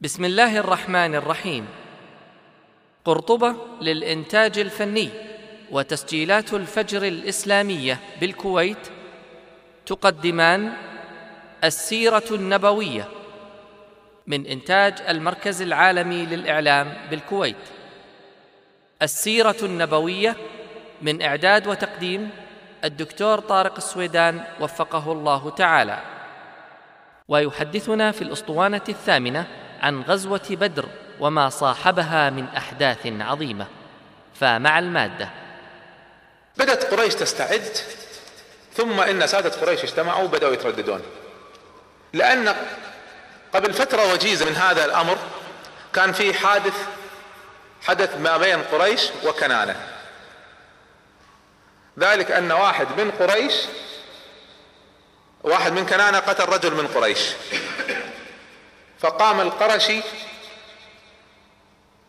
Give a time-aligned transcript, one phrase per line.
[0.00, 1.66] بسم الله الرحمن الرحيم.
[3.04, 5.08] قرطبة للإنتاج الفني
[5.70, 8.88] وتسجيلات الفجر الإسلامية بالكويت
[9.86, 10.72] تقدمان
[11.64, 13.08] السيرة النبوية
[14.26, 17.56] من إنتاج المركز العالمي للإعلام بالكويت.
[19.02, 20.36] السيرة النبوية
[21.02, 22.30] من إعداد وتقديم
[22.84, 25.98] الدكتور طارق السويدان وفقه الله تعالى.
[27.28, 29.46] ويحدثنا في الأسطوانة الثامنة
[29.82, 30.86] عن غزوة بدر
[31.20, 33.66] وما صاحبها من أحداث عظيمة.
[34.40, 35.28] فمع المادة.
[36.56, 37.76] بدأت قريش تستعد
[38.74, 41.02] ثم إن سادة قريش اجتمعوا وبداوا يترددون.
[42.12, 42.56] لأن
[43.54, 45.18] قبل فترة وجيزة من هذا الأمر
[45.92, 46.86] كان في حادث
[47.82, 49.76] حدث ما بين قريش وكنانة.
[51.98, 53.54] ذلك أن واحد من قريش
[55.42, 57.20] واحد من كنانة قتل رجل من قريش.
[59.00, 60.02] فقام القرشي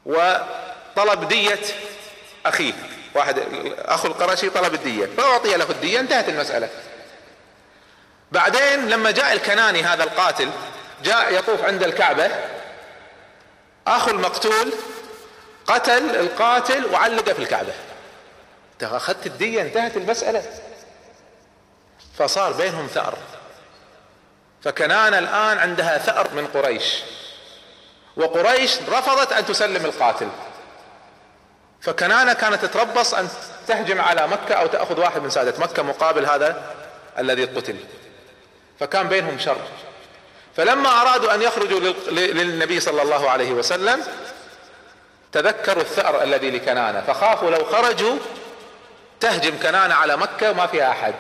[0.06, 1.60] وطلب دية
[2.46, 2.74] أخيه.
[3.16, 3.44] واحد
[3.78, 5.06] أخو القرشي طلب الدية.
[5.18, 6.70] فأعطي له الدية انتهت المسألة.
[8.32, 10.50] بعدين لما جاء الكناني هذا القاتل
[11.04, 12.32] جاء يطوف عند الكعبة.
[13.88, 14.74] أخو المقتول
[15.68, 17.74] قتل القاتل وعلقه في الكعبة.
[18.82, 20.44] أخذت الدية انتهت المسألة.
[22.18, 23.18] فصار بينهم ثأر.
[24.68, 27.00] فكنان الآن عندها ثأر من قريش.
[28.18, 30.30] وقريش رفضت أن تسلم القاتل.
[31.82, 33.30] فكنانة كانت تتربص أن
[33.68, 36.76] تهجم على مكة أو تأخذ واحد من سادة مكة مقابل هذا
[37.20, 37.76] الذي قتل.
[38.80, 39.62] فكان بينهم شر.
[40.58, 41.80] فلما أرادوا أن يخرجوا
[42.12, 44.04] للنبي صلى الله عليه وسلم
[45.32, 48.16] تذكروا الثأر الذي لكنانة فخافوا لو خرجوا
[49.20, 51.14] تهجم كنانة على مكة وما فيها أحد.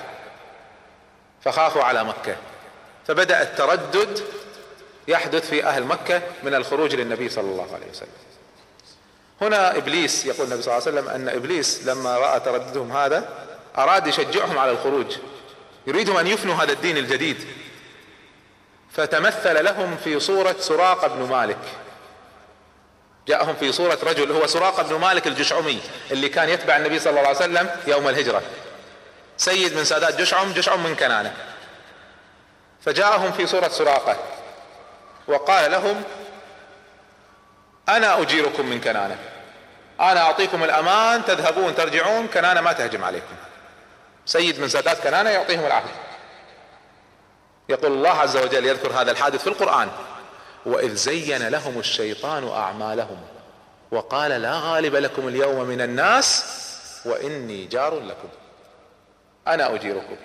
[1.44, 2.36] فخافوا على مكة.
[3.08, 4.23] فبدأ التردد
[5.08, 8.09] يحدث في أهل مكة من الخروج للنبي صلى الله عليه وسلم.
[9.41, 13.30] هنا إبليس يقول النبي صلى الله عليه وسلم أن إبليس لما رأى ترددهم هذا
[13.77, 15.17] أراد يشجعهم على الخروج
[15.87, 17.48] يريدهم أن يفنوا هذا الدين الجديد.
[18.92, 21.59] فتمثل لهم في صورة سراقة بن مالك.
[23.27, 25.80] جاءهم في صورة رجل هو سراقة بن مالك الجشعمي
[26.11, 28.42] اللي كان يتبع النبي صلى الله عليه وسلم يوم الهجرة.
[29.37, 31.33] سيد من سادات جشعم جشعم من كنانة.
[32.87, 34.17] فجاءهم في صورة سراقة.
[35.27, 36.03] وقال لهم
[37.89, 39.17] أنا أجيركم من كنانة.
[39.99, 43.36] أنا أعطيكم الأمان تذهبون ترجعون كنانة ما تهجم عليكم.
[44.26, 45.89] سيد من سادات كنانة يعطيهم العهد
[47.70, 49.89] يقول الله عز وجل يذكر هذا الحادث في القرآن.
[50.65, 53.21] وإذ زين لهم الشيطان أعمالهم
[53.92, 56.45] وقال لا غالب لكم اليوم من الناس
[57.05, 58.30] وإني جار لكم.
[59.47, 60.15] أنا أجيركم.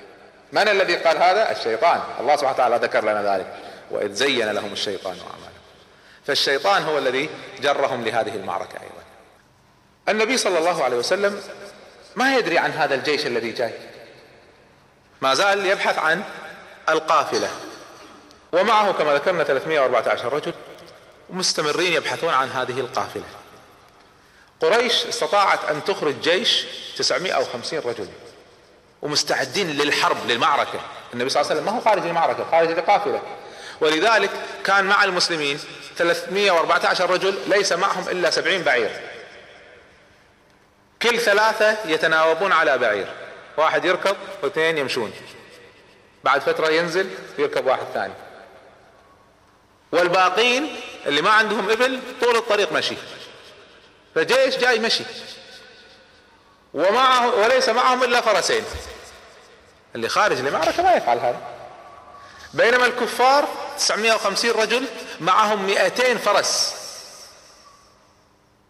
[0.53, 2.01] من الذي قال هذا؟ الشيطان.
[2.21, 3.55] الله سبحانه وتعالى ذكر لنا ذلك.
[3.91, 5.53] وإذ زين لهم الشيطان أعمالهم.
[6.27, 7.31] فالشيطان هو الذي
[7.61, 9.03] جرهم لهذه المعركة أيضا.
[10.09, 11.43] النبي صلى الله عليه وسلم
[12.17, 13.73] ما يدري عن هذا الجيش الذي جاي.
[15.21, 16.23] ما زال يبحث عن
[16.89, 17.49] القافلة.
[18.53, 20.55] ومعه كما ذكرنا 314 رجل
[21.31, 23.25] مستمرين يبحثون عن هذه القافلة.
[24.61, 28.09] قريش استطاعت أن تخرج جيش 950 رجل
[29.03, 30.81] ومستعدين للحرب للمعركة.
[31.13, 33.23] النبي صلى الله عليه وسلم ما هو خارج المعركة خارج القافلة.
[33.81, 34.31] ولذلك
[34.65, 35.61] كان مع المسلمين
[35.97, 39.01] 314 رجل ليس معهم إلا 70 بعير.
[41.03, 43.07] كل ثلاثة يتناوبون على بعير.
[43.57, 45.13] واحد يركض واثنين يمشون.
[46.25, 48.15] بعد فترة ينزل يركب واحد ثاني.
[49.93, 50.77] والباقين
[51.07, 52.95] اللي ما عندهم إبل طول الطريق مشي.
[54.15, 55.05] فجيش جاي مشي.
[56.75, 58.65] ومعه وليس معهم إلا فرسين.
[59.95, 61.41] اللي خارج المعركة ما يفعل هذا.
[62.55, 64.87] بينما الكفار 950 رجل
[65.21, 66.75] معهم 200 فرس.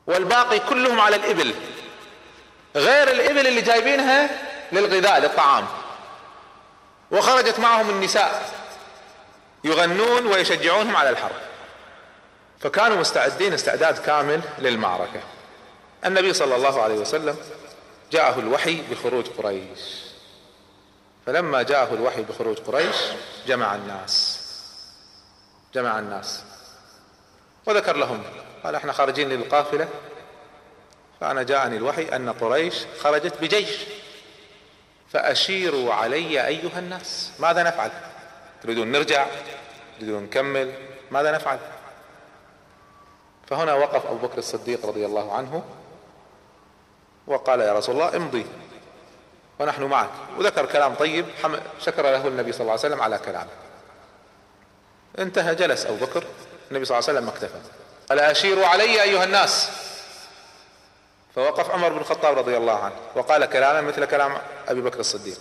[0.07, 1.55] والباقي كلهم على الإبل.
[2.77, 4.31] غير الإبل اللي جايبينها
[4.73, 5.67] للغذاء للطعام.
[7.11, 8.51] وخرجت معهم النساء.
[9.65, 11.37] يغنون ويشجعونهم على الحرب.
[12.61, 15.21] فكانوا مستعدين استعداد كامل للمعركة.
[16.05, 17.37] النبي صلى الله عليه وسلم
[18.13, 20.02] جاءه الوحي بخروج قريش.
[21.27, 22.97] فلما جاءه الوحي بخروج قريش
[23.47, 24.39] جمع الناس.
[25.75, 26.43] جمع الناس.
[27.67, 28.23] وذكر لهم
[28.65, 29.89] قال إحنا خارجين للقافلة.
[31.21, 33.79] فأنا جاءني الوحي أن قريش خرجت بجيش.
[35.13, 37.33] فأشيروا علي أيها الناس.
[37.39, 37.91] ماذا نفعل؟
[38.63, 39.27] تريدون نرجع؟
[39.99, 40.75] تريدون نكمل؟
[41.11, 41.59] ماذا نفعل؟
[43.47, 45.65] فهنا وقف أبو بكر الصديق رضي الله عنه
[47.27, 48.47] وقال يا رسول الله امضي.
[49.59, 50.11] ونحن معك.
[50.39, 51.27] وذكر كلام طيب
[51.81, 53.51] شكر له النبي صلى الله عليه وسلم على كلامه.
[55.19, 56.25] انتهى جلس أبو بكر.
[56.71, 57.61] النبي صلى الله عليه وسلم اكتفى.
[58.09, 59.71] قال أشيروا علي أيها الناس؟
[61.35, 64.39] فوقف عمر بن الخطاب رضي الله عنه وقال كلاما مثل كلام
[64.69, 65.39] أبي بكر الصديق.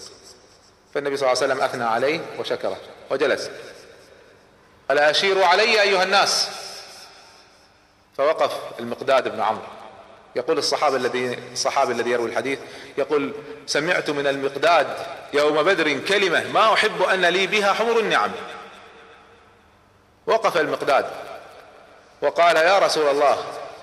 [0.94, 2.78] فالنبي صلى الله عليه وسلم أثنى عليه وشكره
[3.10, 3.50] وجلس.
[4.90, 6.50] قال أشيروا علي أيها الناس؟
[8.18, 9.68] فوقف المقداد بن عمرو.
[10.36, 12.60] يقول الصحابي الذي الصحابي الذي يروي الحديث
[12.98, 13.34] يقول
[13.66, 14.88] سمعت من المقداد
[15.34, 18.32] يوم بدر كلمة ما أحب أن لي بها حمر النعم
[20.28, 21.06] وقف المقداد
[22.22, 23.38] وقال يا رسول الله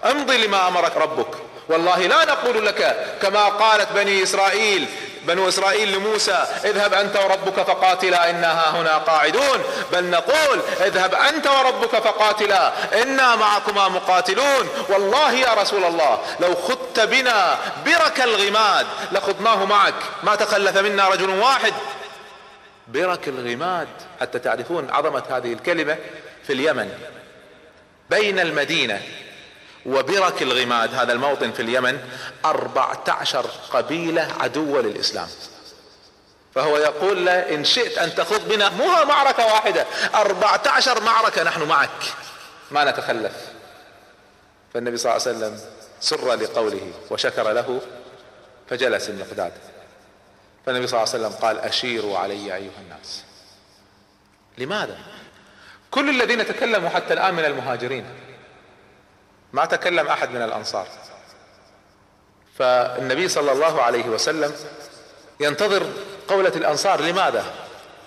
[0.05, 1.35] أمضي لما أمرك ربك
[1.69, 4.89] والله لا نقول لك كما قالت بني إسرائيل
[5.23, 9.65] بنو إسرائيل لموسى اذهب أنت وربك فقاتلا إنا هنا قاعدون.
[9.93, 12.73] بل نقول اذهب أنت وربك فقاتلا
[13.03, 14.69] إنا معكما مقاتلون.
[14.89, 19.95] والله يا رسول الله لو خدت بنا برك الغماد لخضناه معك.
[20.23, 21.73] ما تخلف منا رجل واحد.
[22.89, 23.89] برك الغماد
[24.21, 25.97] حتى تعرفون عظمة هذه الكلمة
[26.47, 26.91] في اليمن.
[28.11, 29.03] بين المدينة
[29.87, 32.01] وبرك الغماد هذا الموطن في اليمن
[32.45, 35.29] أربعة عشر قبيلة عدوة للإسلام.
[36.55, 41.63] فهو يقول له إن شئت أن تخوض بنا مو معركة واحدة أربعة عشر معركة نحن
[41.63, 41.91] معك
[42.71, 43.33] ما نتخلف.
[44.75, 45.61] فالنبي صلى الله عليه وسلم
[46.01, 47.81] سر لقوله وشكر له
[48.71, 49.53] فجلس المقداد.
[50.67, 53.23] فالنبي صلى الله عليه وسلم قال أشيروا علي أيها الناس.
[54.59, 54.99] لماذا؟
[55.91, 58.07] كل الذين تكلموا حتى الآن من المهاجرين.
[59.53, 60.87] ما تكلم أحد من الأنصار.
[62.59, 64.55] فالنبي صلى الله عليه وسلم
[65.41, 65.87] ينتظر
[66.29, 67.45] قولة الأنصار لماذا؟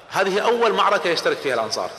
[0.09, 1.89] هذه أول معركة يشترك فيها الأنصار.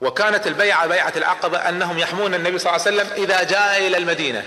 [0.00, 4.44] وكانت البيعة بيعة العقبة أنهم يحمون النبي صلى الله عليه وسلم إذا جاء إلى المدينة.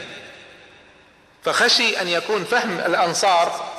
[1.44, 3.74] فخشي أن يكون فهم الأنصار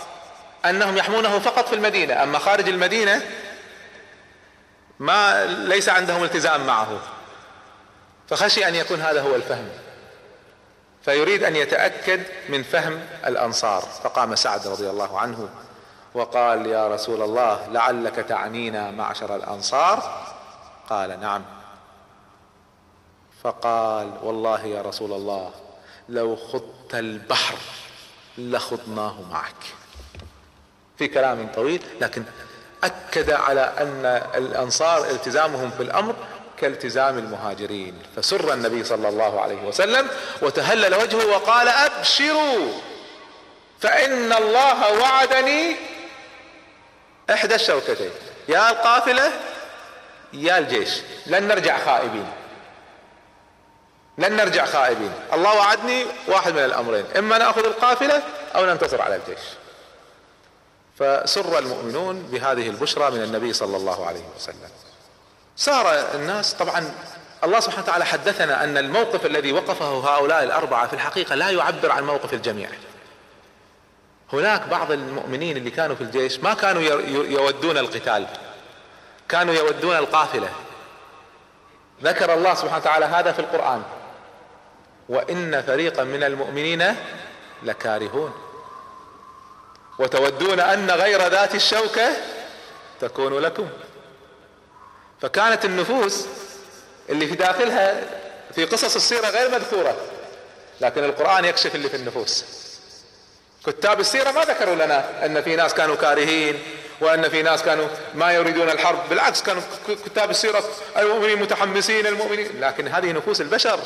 [0.64, 2.22] أنهم يحمونه فقط في المدينة.
[2.22, 3.22] أما خارج المدينة
[4.98, 6.98] ما ليس عندهم التزام معه.
[8.28, 9.68] فخشي أن يكون هذا هو الفهم.
[11.04, 13.80] فيريد أن يتأكد من فهم الأنصار.
[13.80, 15.48] فقام سعد رضي الله عنه
[16.14, 20.26] وقال يا رسول الله لعلك تعنينا معشر الأنصار؟
[20.90, 21.44] قال نعم.
[23.42, 25.50] فقال والله يا رسول الله
[26.08, 27.58] لو خضت البحر
[28.38, 29.74] لخضناه معك.
[30.98, 32.24] في كلام طويل لكن
[32.84, 36.14] أكد على أن الأنصار التزامهم في الأمر
[36.60, 38.02] كالتزام المهاجرين.
[38.16, 40.08] فسر النبي صلى الله عليه وسلم
[40.42, 42.72] وتهلل وجهه وقال أبشروا
[43.80, 45.76] فإن الله وعدني
[47.30, 48.10] إحدى الشوكتين
[48.48, 49.32] يا القافلة
[50.32, 51.00] يا الجيش.
[51.26, 52.32] لن نرجع خائبين.
[54.18, 55.12] لن نرجع خائبين.
[55.32, 58.22] الله وعدني واحد من الأمرين إما نأخذ القافلة
[58.56, 59.44] أو ننتصر على الجيش.
[60.98, 64.70] فسر المؤمنون بهذه البشرى من النبي صلى الله عليه وسلم.
[65.56, 66.94] صار الناس طبعا
[67.44, 72.04] الله سبحانه وتعالى حدثنا أن الموقف الذي وقفه هؤلاء الأربعة في الحقيقة لا يعبر عن
[72.06, 72.68] موقف الجميع.
[74.32, 78.26] هناك بعض المؤمنين اللي كانوا في الجيش ما كانوا يودون القتال
[79.28, 80.48] كانوا يودون القافلة.
[82.02, 83.82] ذكر الله سبحانه وتعالى هذا في القرآن.
[85.08, 86.96] وإن فريقا من المؤمنين
[87.62, 88.34] لكارهون.
[89.98, 92.08] وتودون أن غير ذات الشوكة
[93.00, 93.68] تكون لكم.
[95.24, 96.26] فكانت النفوس
[97.10, 98.02] اللي في داخلها
[98.54, 99.96] في قصص السيرة غير مذكورة
[100.80, 102.44] لكن القرآن يكشف اللي في النفوس.
[103.66, 106.62] كتاب السيرة ما ذكروا لنا أن في ناس كانوا كارهين
[107.00, 109.62] وأن في ناس كانوا ما يريدون الحرب بالعكس كانوا
[110.06, 110.64] كتاب السيرة
[110.96, 113.80] المؤمنين متحمسين المؤمنين لكن هذه نفوس البشر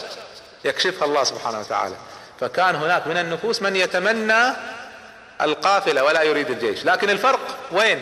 [0.64, 1.94] يكشفها الله سبحانه وتعالى.
[2.40, 4.52] فكان هناك من النفوس من يتمنى
[5.40, 6.84] القافلة ولا يريد الجيش.
[6.84, 7.40] لكن الفرق
[7.72, 8.00] وين؟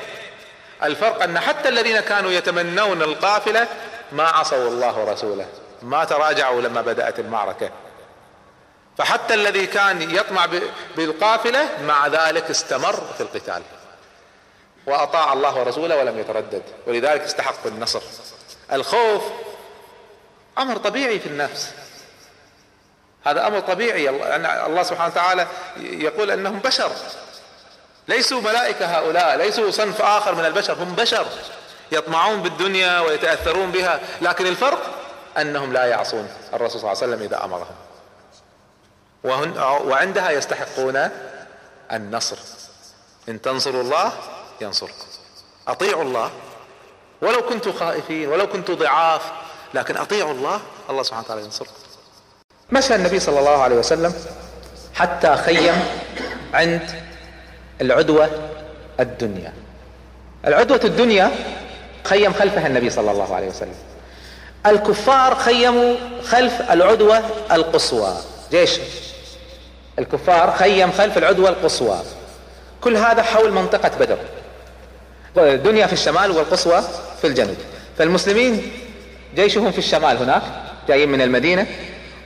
[0.82, 3.68] الفرق أن حتى الذين كانوا يتمنون القافلة
[4.12, 5.46] ما عصوا الله ورسوله
[5.82, 7.70] ما تراجعوا لما بدأت المعركة.
[8.98, 10.46] فحتى الذي كان يطمع
[10.96, 13.62] بالقافلة مع ذلك استمر في القتال.
[14.86, 16.62] وأطاع الله ورسوله ولم يتردد.
[16.86, 18.02] ولذلك استحق النصر.
[18.72, 19.22] الخوف
[20.58, 21.70] أمر طبيعي في النفس.
[23.24, 24.08] هذا أمر طبيعي.
[24.66, 26.90] الله سبحانه وتعالى يقول أنهم بشر.
[28.08, 31.26] ليسوا ملائكة هؤلاء ليسوا صنف آخر من البشر هم بشر
[31.92, 34.78] يطمعون بالدنيا ويتأثرون بها لكن الفرق
[35.38, 37.76] أنهم لا يعصون الرسول صلى الله عليه وسلم إذا أمرهم.
[39.88, 41.08] وعندها يستحقون
[41.92, 42.36] النصر.
[43.28, 44.12] إن تنصروا الله
[44.60, 45.06] ينصركم.
[45.68, 46.30] أطيعوا الله.
[47.22, 49.22] ولو كنتم خائفين ولو كنتم ضعاف
[49.74, 50.60] لكن أطيعوا الله
[50.90, 51.72] الله سبحانه وتعالى ينصركم.
[52.70, 54.14] مشى النبي صلى الله عليه وسلم
[54.94, 55.84] حتى خيم
[56.54, 57.05] عند
[57.80, 58.30] العدوة
[59.00, 59.52] الدنيا.
[60.46, 61.30] العدوة الدنيا
[62.04, 63.74] خيم خلفها النبي صلى الله عليه وسلم.
[64.66, 68.16] الكفار خيموا خلف العدوة القصوى.
[68.50, 68.78] جيش.
[69.98, 71.98] الكفار خيم خلف العدوة القصوى.
[72.80, 74.18] كل هذا حول منطقة بدر.
[75.36, 76.82] الدنيا في الشمال والقصوى
[77.20, 77.56] في الجنوب.
[77.98, 78.72] فالمسلمين
[79.34, 80.42] جيشهم في الشمال هناك
[80.88, 81.66] جايين من المدينة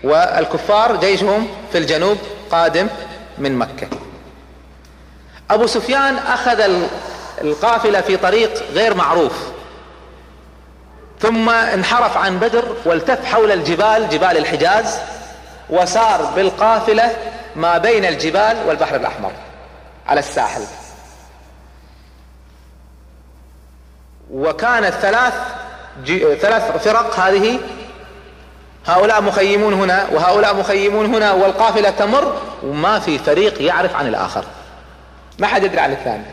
[0.05, 2.19] والكفار جيشهم في الجنوب
[2.51, 2.89] قادم
[3.39, 3.89] من مكة.
[5.51, 6.61] أبو سفيان أخذ
[7.41, 9.33] القافلة في طريق غير معروف
[11.21, 14.99] ثم انحرف عن بدر والتف حول الجبال جبال الحجاز
[15.71, 17.17] وسار بالقافلة
[17.57, 19.33] ما بين الجبال والبحر الأحمر
[20.07, 20.63] على الساحل.
[24.31, 25.35] وكانت ثلاث
[26.41, 27.59] ثلاث فرق هذه
[28.87, 34.45] هؤلاء مخيمون هنا وهؤلاء مخيمون هنا والقافلة تمر وما في فريق يعرف عن الآخر.
[35.41, 36.25] ما حد يدري عن الثاني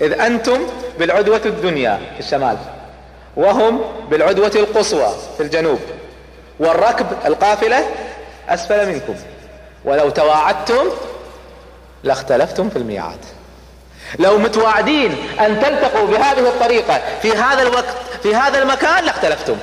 [0.00, 0.66] إذ أنتم
[0.98, 2.56] بالعدوة الدنيا في الشمال
[3.36, 5.78] وهم بالعدوة القصوى في الجنوب
[6.60, 7.84] والركب القافلة
[8.48, 9.14] أسفل منكم.
[9.84, 10.84] ولو تواعدتم
[12.04, 13.18] لاختلفتم في الميعاد.
[14.18, 19.56] لو متواعدين أن تلتقوا بهذه الطريقة في هذا الوقت في هذا المكان لاختلفتم.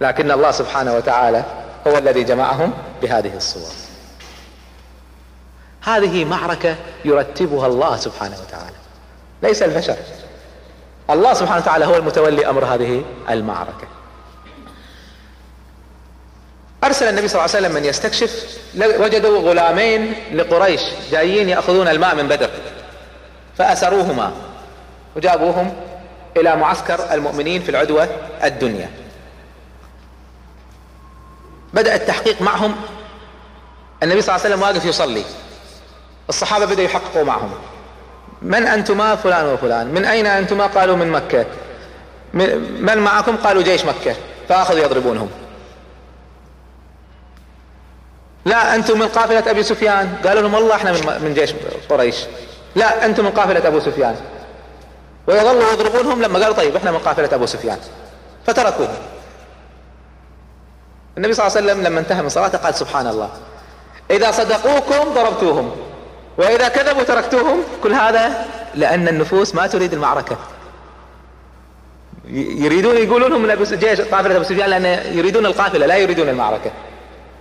[0.00, 1.44] لكن الله سبحانه وتعالى
[1.86, 3.89] هو الذي جمعهم بهذه الصور.
[5.82, 8.76] هذه معركة يرتبها الله سبحانه وتعالى.
[9.42, 9.96] ليس البشر.
[11.10, 13.88] الله سبحانه وتعالى هو المتولي أمر هذه المعركة.
[16.84, 22.28] أرسل النبي صلى الله عليه وسلم من يستكشف وجدوا غلامين لقريش جايين يأخذون الماء من
[22.28, 22.50] بدر
[23.58, 24.32] فأسروهما
[25.16, 25.76] وجابوهم
[26.36, 28.08] إلى معسكر المؤمنين في العدوة
[28.44, 28.90] الدنيا.
[31.74, 32.76] بدأ التحقيق معهم.
[34.02, 35.24] النبي صلى الله عليه وسلم واقف يصلي.
[36.30, 37.50] الصحابة بدأوا يحققوا معهم.
[38.42, 41.46] من أنتما فلان وفلان؟ من أين أنتما؟ قالوا من مكة.
[42.80, 44.14] من معكم؟ قالوا جيش مكة.
[44.48, 45.30] فأخذوا يضربونهم.
[48.44, 50.16] لا أنتم من قافلة أبي سفيان.
[50.24, 51.54] قالوا لهم والله إحنا من جيش
[51.88, 52.16] قريش.
[52.74, 54.16] لا أنتم من قافلة أبو سفيان.
[55.26, 57.78] ويظلوا يضربونهم لما قالوا طيب إحنا من قافلة أبو سفيان.
[58.46, 58.96] فتركوهم.
[61.18, 63.30] النبي صلى الله عليه وسلم لما انتهى من صلاته قال سبحان الله.
[64.10, 65.76] إذا صدقوكم ضربتوهم.
[66.40, 67.62] وإذا كذبوا تركتوهم.
[67.82, 70.38] كل هذا لأن النفوس ما تريد المعركة.
[72.32, 76.70] يريدون يقولون هم من أبو جيش قافلة أبو سفيان لأن يريدون القافلة لا يريدون المعركة.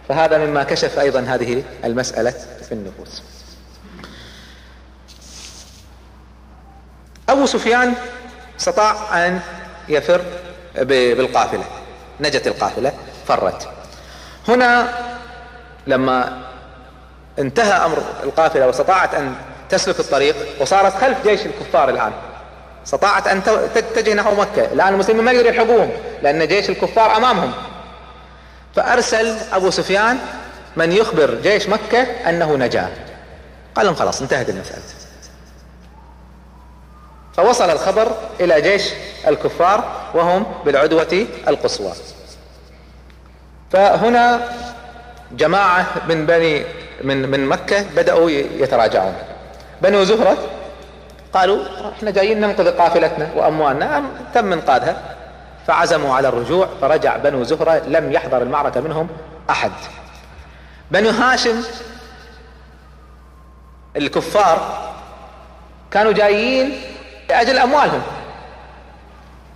[0.09, 2.33] فهذا مما كشف أيضا هذه المسألة
[2.67, 3.23] في النفوس.
[7.29, 7.93] أبو سفيان
[8.59, 9.39] استطاع أن
[9.89, 10.21] يفر
[10.75, 11.63] بالقافلة.
[12.19, 12.93] نجت القافلة
[13.27, 13.69] فرت.
[14.47, 14.89] هنا
[15.87, 16.48] لما
[17.39, 19.36] انتهى أمر القافله واستطاعت أن
[19.69, 22.12] تسلك الطريق وصارت خلف جيش الكفار الآن.
[22.86, 23.43] استطاعت أن
[23.75, 24.65] تتجه نحو مكة.
[24.65, 25.91] الآن المسلمين ما يقدروا يلحقوهم
[26.22, 27.53] لأن جيش الكفار أمامهم.
[28.75, 30.17] فأرسل أبو سفيان
[30.75, 32.89] من يخبر جيش مكة أنه نجا.
[33.75, 34.81] قال لهم خلاص انتهت المسألة.
[37.38, 38.84] فوصل الخبر إلى جيش
[39.27, 41.91] الكفار وهم بالعدوة القصوى.
[43.72, 44.50] فهنا
[45.31, 46.65] جماعة من بني
[47.03, 49.13] من من مكة بدأوا يتراجعون.
[49.81, 50.37] بنو زهرة
[51.33, 51.59] قالوا
[51.97, 54.03] إحنا جايين ننقذ قافلتنا وأموالنا.
[54.33, 55.15] تم انقاذها
[55.67, 59.07] فعزموا على الرجوع فرجع بنو زهرة لم يحضر المعركة منهم
[59.49, 59.71] أحد.
[60.91, 61.63] بنو هاشم
[63.95, 64.89] الكفار
[65.91, 66.81] كانوا جايين
[67.29, 68.01] لأجل أموالهم.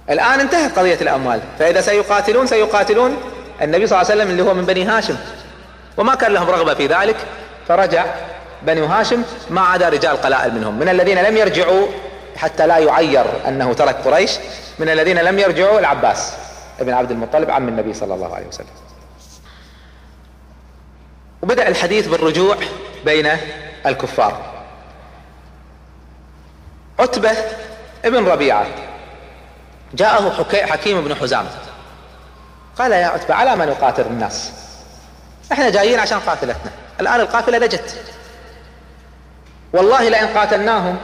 [0.10, 1.42] الآن انتهت قضية الأموال.
[1.60, 3.18] فإذا سيقاتلون سيقاتلون
[3.62, 5.16] النبي صلى الله عليه وسلم اللي هو من بني هاشم.
[5.98, 7.18] وما كان لهم رغبة في ذلك
[7.68, 8.06] فرجع
[8.62, 10.80] بني هاشم ما عدا رجال قلائل منهم.
[10.80, 11.88] من الذين لم يرجعوا
[12.36, 14.32] حتى لا يعير أنه ترك قريش
[14.80, 16.34] من الذين لم يرجعوا العباس
[16.80, 18.68] ابن عبد المطلب عم النبي صلى الله عليه وسلم.
[21.42, 22.58] وبدأ الحديث بالرجوع
[23.06, 23.30] بين
[23.86, 24.54] الكفار.
[27.00, 27.32] عتبة
[28.06, 28.66] ابن ربيعة
[29.94, 31.46] جاءه حكيم بن حزام.
[32.80, 34.52] قال يا عتبة على ما نقاتل الناس؟
[35.54, 37.96] إحنا جايين عشان قافلتنا الآن القافلة نجت.
[39.74, 40.98] والله لئن قاتلناهم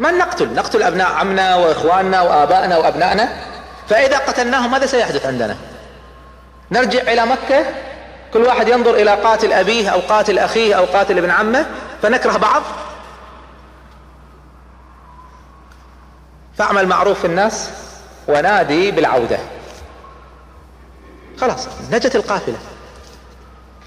[0.00, 3.28] ما نقتل؟ نقتل أبناء عمنا وإخواننا وآبائنا وأبنائنا.
[3.88, 5.56] فإذا قتلناهم ماذا سيحدث عندنا؟
[6.70, 7.64] نرجع إلى مكة.
[8.32, 11.66] كل واحد ينظر إلى قاتل أبيه أو قاتل أخيه أو قاتل ابن عمه
[12.02, 12.62] فنكره بعض.
[16.58, 17.70] فاعمل معروف في الناس
[18.28, 19.38] ونادي بالعودة.
[21.40, 22.58] خلاص نجت القافلة.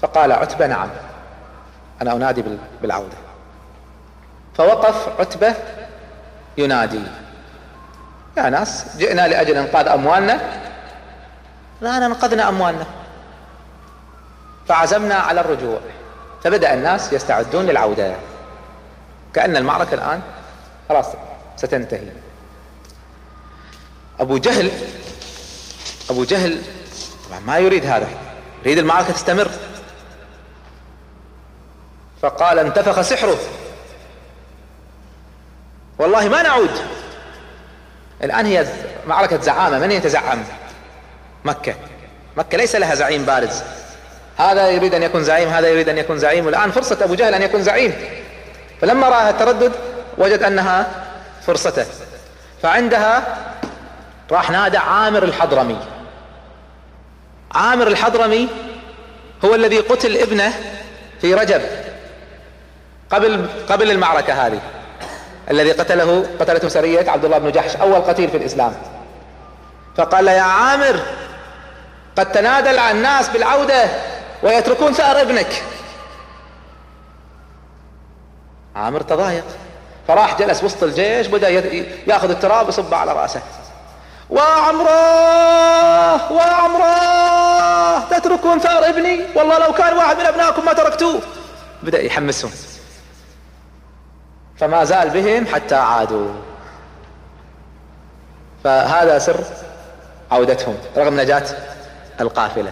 [0.06, 0.88] فقال عتبة نعم.
[2.02, 2.44] أنا أنادي
[2.82, 3.16] بالعودة.
[4.54, 5.54] فوقف عتبة
[6.58, 7.00] ينادي.
[8.36, 10.40] يا ناس جئنا لأجل إنقاذ أموالنا.
[11.82, 12.86] الآن أنقذنا أموالنا.
[14.68, 15.80] فعزمنا على الرجوع.
[16.44, 18.14] فبدأ الناس يستعدون للعودة.
[19.34, 20.20] كأن المعركة الآن
[20.88, 21.06] خلاص
[21.56, 22.08] ستنتهي.
[24.20, 24.70] أبو جهل
[26.10, 26.62] أبو جهل
[27.28, 28.08] طبعا ما يريد هذا.
[28.64, 29.50] يريد المعركة تستمر.
[32.22, 33.38] فقال انتفخ سحره.
[35.98, 36.70] والله ما نعود.
[38.22, 38.66] الآن هي
[39.06, 39.78] معركة زعامة.
[39.78, 40.44] من يتزعم؟
[41.44, 41.74] مكة.
[42.36, 43.62] مكة ليس لها زعيم بارز.
[44.36, 46.46] هذا يريد أن يكون زعيم هذا يريد أن يكون زعيم.
[46.46, 47.94] والآن فرصة أبو جهل أن يكون زعيم.
[48.80, 49.72] فلما رأى التردد
[50.18, 51.04] وجد أنها
[51.46, 51.86] فرصته.
[52.62, 53.36] فعندها
[54.30, 55.78] راح نادى عامر الحضرمي.
[57.54, 58.48] عامر الحضرمي
[59.44, 60.52] هو الذي قتل ابنه
[61.20, 61.62] في رجب.
[63.10, 64.60] قبل قبل المعركة هذه.
[65.50, 68.74] الذي قتله قتلته سرية عبد الله بن جحش أول قتيل في الإسلام.
[69.96, 71.00] فقال يا عامر
[72.16, 73.84] قد تنادى الناس بالعودة
[74.42, 75.62] ويتركون ثأر ابنك.
[78.76, 79.44] عامر تضايق.
[80.08, 81.48] فراح جلس وسط الجيش بدأ
[82.06, 83.40] يأخذ التراب يصبه على رأسه.
[84.30, 91.20] وعمره وعمره تتركون ثأر ابني؟ والله لو كان واحد من أبنائكم ما تركتوه.
[91.82, 92.50] بدأ يحمسهم.
[94.58, 96.32] فما زال بهم حتى عادوا.
[98.64, 99.44] فهذا سر
[100.30, 101.44] عودتهم رغم نجاة
[102.20, 102.70] القافلة.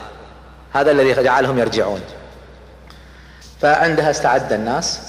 [0.73, 2.01] هذا الذي جعلهم يرجعون.
[3.63, 5.01] فعندها استعد الناس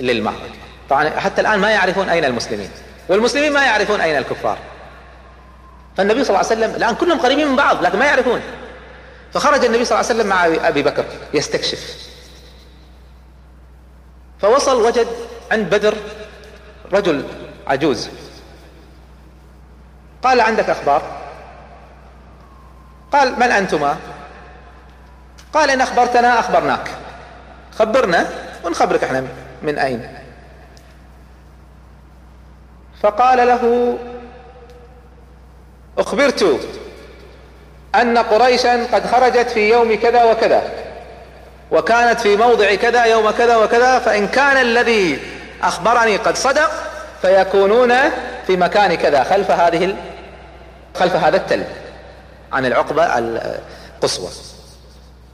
[0.00, 0.54] للمعركة.
[0.90, 2.70] طبعا حتى الآن ما يعرفون أين المسلمين.
[3.08, 4.58] والمسلمين ما يعرفون أين الكفار.
[5.96, 8.40] فالنبي صلى الله عليه وسلم الآن كلهم قريبين من بعض لكن ما يعرفون.
[9.34, 12.10] فخرج النبي صلى الله عليه وسلم مع أبي بكر يستكشف.
[14.40, 15.06] فوصل وجد
[15.52, 15.94] عند بدر
[16.92, 17.24] رجل
[17.66, 18.10] عجوز.
[20.22, 21.02] قال عندك أخبار؟
[23.12, 23.96] قال من أنتما؟
[25.52, 26.90] قال إن أخبرتنا أخبرناك.
[27.78, 28.26] خبرنا
[28.64, 29.24] ونخبرك إحنا
[29.62, 30.18] من أين.
[33.02, 33.96] فقال له
[35.98, 36.60] أخبرت
[37.94, 40.62] أن قريشا قد خرجت في يوم كذا وكذا
[41.70, 45.20] وكانت في موضع كذا يوم كذا وكذا فإن كان الذي
[45.62, 46.70] أخبرني قد صدق
[47.22, 47.94] فيكونون
[48.46, 49.96] في مكان كذا خلف هذه.
[50.94, 51.64] خلف هذا التل
[52.52, 54.28] عن العقبة القصوى.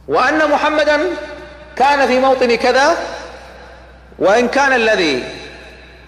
[0.09, 1.01] وأن محمدا
[1.77, 2.97] كان في موطن كذا
[4.19, 5.25] وإن كان الذي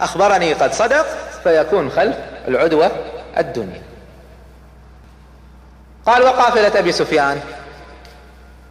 [0.01, 1.05] أخبرني قد صدق
[1.43, 2.15] فيكون خلف
[2.47, 2.91] العدوة
[3.37, 3.81] الدنيا.
[6.05, 7.41] قال وقافلة أبي سفيان.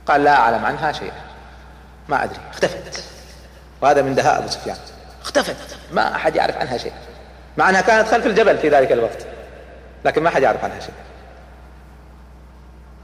[0.07, 1.23] قال لا أعلم عنها شيئا.
[2.09, 2.39] ما أدري.
[2.53, 3.05] اختفت.
[3.81, 4.77] وهذا من دهاء أبو سفيان.
[5.37, 6.93] اختفت ما أحد يعرف عنها شيء.
[7.57, 9.27] مع أنها كانت خلف الجبل في ذلك الوقت.
[10.05, 10.95] لكن ما أحد يعرف عنها شيء.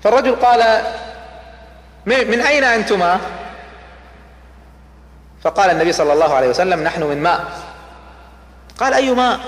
[0.03, 0.83] فالرجل قال
[2.07, 3.21] من أين أنتما؟
[5.43, 7.45] فقال النبي صلى الله عليه وسلم نحن من ماء.
[8.79, 9.41] قال أي ماء؟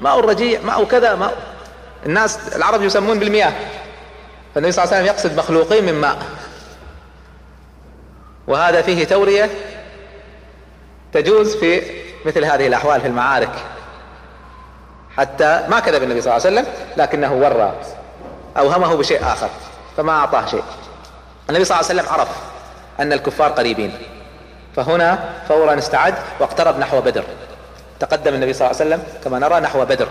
[0.00, 1.36] ماء الرجيع ماء كذا ماء.
[2.06, 3.52] الناس العرب يسمون بالمياه.
[4.54, 6.18] فالنبي صلى الله عليه وسلم يقصد مخلوقين من ماء.
[8.46, 9.50] وهذا فيه تورية
[11.12, 13.50] تجوز في مثل هذه الأحوال في المعارك.
[15.16, 17.74] حتى ما كذب النبي صلى الله عليه وسلم لكنه ورى
[18.58, 19.48] أوهمه بشيء آخر
[19.96, 20.62] فما أعطاه شيء.
[21.48, 22.28] النبي صلى الله عليه وسلم عرف
[23.00, 23.98] أن الكفار قريبين.
[24.76, 27.24] فهنا فورا استعد واقترب نحو بدر.
[28.00, 30.08] تقدم النبي صلى الله عليه وسلم كما نرى نحو بدر.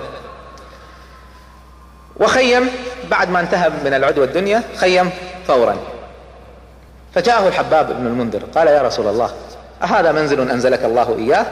[2.20, 2.70] وخيم
[3.12, 5.10] بعد ما انتهى من العدوى الدنيا خيم
[5.48, 5.78] فورا.
[7.16, 9.32] فجاءه الحباب بن المنذر قال يا رسول الله
[9.84, 11.46] أهذا منزل أنزلك الله إياه؟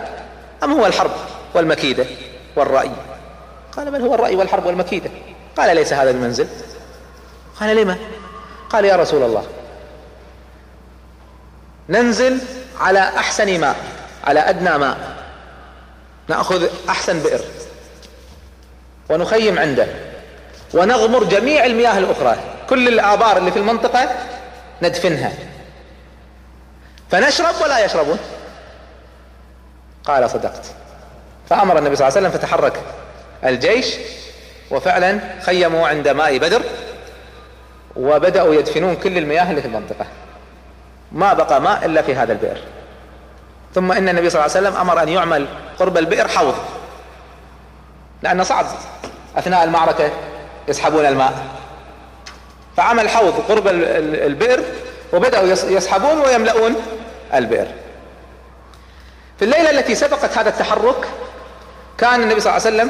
[0.63, 1.11] أم هو الحرب
[1.53, 2.05] والمكيدة
[2.55, 2.91] والرأي؟
[3.77, 5.09] قال بل هو الرأي والحرب والمكيدة.
[5.57, 6.47] قال ليس هذا المنزل؟
[7.59, 7.97] قال لما؟
[8.69, 9.43] قال يا رسول الله
[11.89, 12.37] ننزل
[12.79, 13.75] على أحسن ماء
[14.23, 14.97] على أدنى ماء.
[16.27, 17.41] نأخذ أحسن بئر
[19.09, 19.87] ونخيم عنده
[20.73, 22.37] ونغمر جميع المياه الأخرى.
[22.69, 24.09] كل الآبار اللي في المنطقة
[24.81, 25.31] ندفنها.
[27.11, 28.19] فنشرب ولا يشربون؟
[30.05, 30.65] قال صدقت.
[31.49, 32.73] فأمر النبي صلى الله عليه وسلم فتحرك
[33.43, 33.95] الجيش
[34.71, 36.61] وفعلا خيموا عند ماء بدر
[37.95, 40.05] وبدأوا يدفنون كل المياه اللي في المنطقة.
[41.11, 42.57] ما بقى ماء إلا في هذا البئر.
[43.75, 45.47] ثم إن النبي صلى الله عليه وسلم أمر أن يعمل
[45.79, 46.55] قرب البئر حوض.
[48.23, 48.65] لأنه صعب
[49.37, 50.11] أثناء المعركة
[50.67, 51.33] يسحبون الماء.
[52.77, 54.63] فعمل حوض قرب البئر
[55.13, 56.75] وبدأوا يسحبون ويملؤون
[57.33, 57.67] البئر.
[59.41, 61.07] في الليلة التي سبقت هذا التحرك
[61.97, 62.89] كان النبي صلى الله عليه وسلم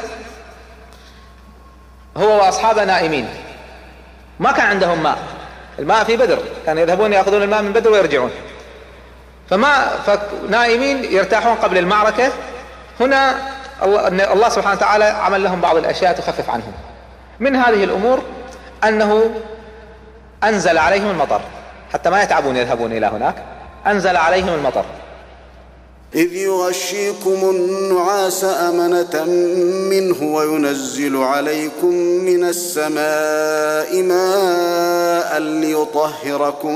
[2.18, 3.30] هو وأصحابه نائمين.
[4.40, 5.18] ما كان عندهم ماء.
[5.80, 6.40] الماء في بدر.
[6.66, 8.32] كانوا يذهبون يأخذون الماء من بدر ويرجعون.
[9.50, 12.32] فما فنائمين يرتاحون قبل المعركة.
[13.00, 13.36] هنا
[14.34, 16.74] الله سبحانه وتعالى عمل لهم بعض الأشياء تخفف عنهم.
[17.40, 18.24] من هذه الأمور
[18.84, 19.32] أنه
[20.44, 21.42] أنزل عليهم المطر.
[21.94, 23.36] حتى ما يتعبون يذهبون إلى هناك.
[23.88, 24.86] أنزل عليهم المطر.
[26.16, 29.26] إذ يغشيكم النعاس أمنة
[29.90, 36.76] منه وينزل عليكم من السماء ماء ليطهركم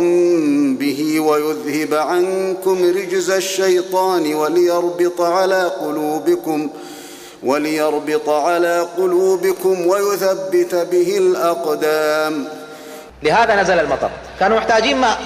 [0.75, 6.69] به ويذهب عنكم رجز الشيطان وليربط على قلوبكم
[7.43, 12.47] وليربط على قلوبكم ويثبت به الأقدام.
[13.23, 14.09] لهذا نزل المطر.
[14.39, 15.21] كانوا محتاجين ماء.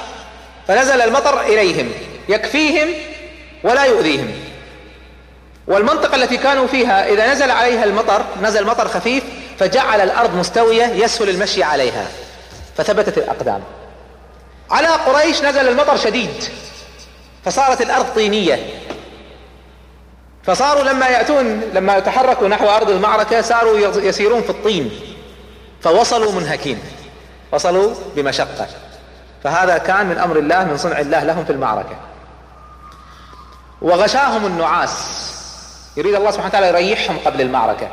[0.68, 1.92] فنزل المطر إليهم.
[2.30, 2.88] يكفيهم
[3.64, 4.32] ولا يؤذيهم.
[5.68, 9.24] والمنطقة التي كانوا فيها إذا نزل عليها المطر نزل مطر خفيف
[9.60, 12.08] فجعل الأرض مستوية يسهل المشي عليها.
[12.78, 13.62] فثبتت الأقدام.
[14.72, 16.44] على قريش نزل المطر شديد.
[17.46, 18.60] فصارت الأرض طينية.
[20.44, 24.92] فصاروا لما يأتون لما يتحركوا نحو أرض المعركة صاروا يسيرون في الطين.
[25.82, 26.80] فوصلوا منهكين.
[27.52, 28.68] وصلوا بمشقة.
[29.44, 32.09] فهذا كان من أمر الله من صنع الله لهم في المعركة.
[33.82, 34.94] وغشاهم النعاس.
[35.98, 37.88] يريد الله سبحانه وتعالى يريحهم قبل المعركة.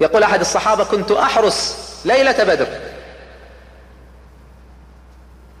[0.00, 2.66] يقول أحد الصحابة كنت أحرس ليلة بدر.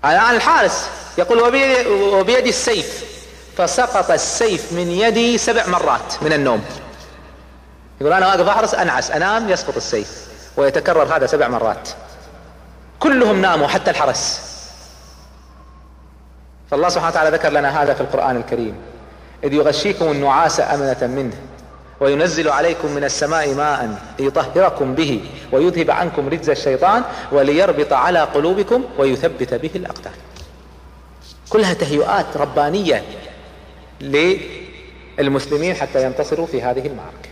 [0.04, 0.88] الآن الحارس.
[1.18, 3.04] يقول وبيدي, وبيدي السيف.
[3.56, 6.64] فسقط السيف من يدي سبع مرات من النوم.
[8.00, 10.26] يقول أنا واقف أحرس أنعس أنام يسقط السيف.
[10.56, 11.88] ويتكرر هذا سبع مرات.
[13.00, 14.40] كلهم ناموا حتى الحرس.
[16.70, 18.74] فالله سبحانه وتعالى ذكر لنا هذا في القرآن الكريم.
[19.44, 21.36] إذ يغشيكم النعاس أمنة منه
[22.00, 27.02] وينزل عليكم من السماء ماء ليطهركم به ويذهب عنكم رجز الشيطان
[27.32, 30.12] وليربط على قلوبكم ويثبت به الأقدام.
[31.50, 33.04] كلها تهيئات ربانية
[34.00, 37.30] للمسلمين حتى ينتصروا في هذه المعركة.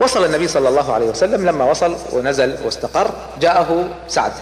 [0.00, 4.32] وصل النبي صلى الله عليه وسلم لما وصل ونزل واستقر جاءه سعد.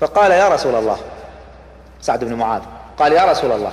[0.00, 0.96] فقال يا رسول الله
[2.02, 2.62] سعد بن معاذ.
[2.98, 3.72] قال يا رسول الله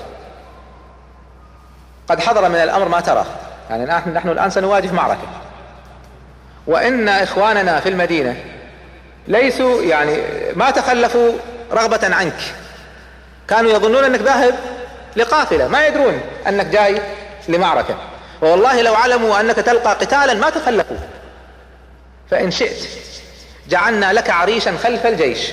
[2.08, 3.26] قد حضر من الأمر ما ترى.
[3.70, 5.28] يعني نحن, نحن الآن سنواجه معركة.
[6.68, 8.44] وإن إخواننا في المدينة
[9.28, 10.18] ليسوا يعني
[10.56, 11.32] ما تخلفوا
[11.72, 12.40] رغبة عنك.
[13.48, 14.56] كانوا يظنون أنك ذاهب
[15.16, 17.02] لقافلة ما يدرون أنك جاي
[17.48, 17.98] لمعركة.
[18.42, 20.98] والله لو علموا أنك تلقى قتالا ما تخلفوا
[22.32, 22.90] فإن شئت
[23.70, 25.52] جعلنا لك عريشا خلف الجيش.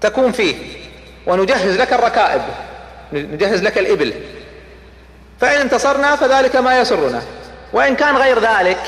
[0.00, 0.79] تكون فيه
[1.26, 2.42] ونجهز لك الركائب
[3.12, 4.14] نجهز لك الإبل.
[5.40, 7.22] فإن انتصرنا فذلك ما يسرنا.
[7.72, 8.80] وإن كان غير ذلك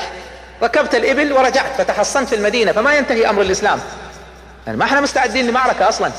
[0.63, 3.79] ركبت الإبل ورجعت فتحصنت في المدينة فما ينتهي أمر الإسلام.
[4.65, 6.11] يعني ما إحنا مستعدين لمعركة أصلا.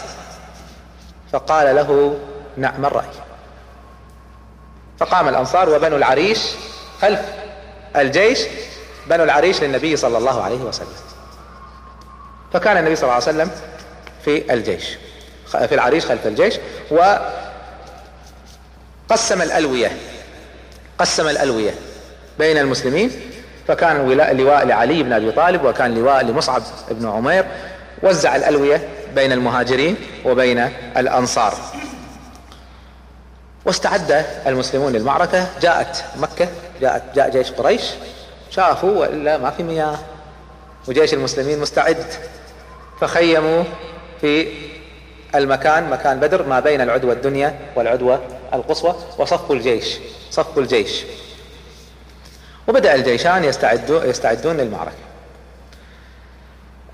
[1.32, 2.18] فقال له
[2.56, 3.06] نعم الرأي.
[4.98, 6.38] فقام الأنصار وبنو العريش
[7.02, 7.20] خلف
[7.96, 8.40] الجيش
[9.06, 10.96] بنو العريش للنبي صلى الله عليه وسلم.
[12.52, 13.50] فكان النبي صلى الله عليه وسلم
[14.24, 14.98] في الجيش.
[15.66, 16.54] في العريش خلف الجيش
[19.10, 19.92] وقسم الألوية
[20.98, 21.74] قسم الألوية
[22.38, 23.10] بين المسلمين
[23.68, 27.44] فكان لواء لعلي بن أبي طالب وكان لواء لمصعب بن عمير
[28.02, 31.54] وزع الألوية بين المهاجرين وبين الأنصار.
[33.64, 36.48] واستعد المسلمون للمعركة جاءت مكة
[36.80, 37.82] جاءت جاء جيش قريش
[38.50, 39.98] شافوا وإلا ما في مياه.
[40.88, 42.04] وجيش المسلمين مستعد
[43.00, 43.64] فخيموا
[44.20, 44.48] في
[45.34, 48.18] المكان مكان بدر ما بين العدوى الدنيا والعدوى
[48.54, 49.98] القصوى وصفوا الجيش
[50.30, 51.04] صفوا الجيش.
[52.68, 55.04] وبدأ الجيشان يستعدون, يستعدون للمعركة.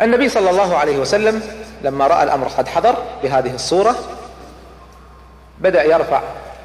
[0.03, 1.42] النبي صلى الله عليه وسلم
[1.83, 3.96] لما رأى الأمر قد حضر بهذه الصورة
[5.59, 6.22] بدأ يرفع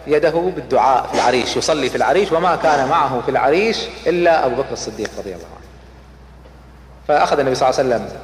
[0.07, 4.73] يده بالدعاء في العريش يصلي في العريش وما كان معه في العريش إلا أبو بكر
[4.73, 5.65] الصديق رضي الله عنه.
[7.07, 8.19] فأخذ النبي صلى الله عليه وسلم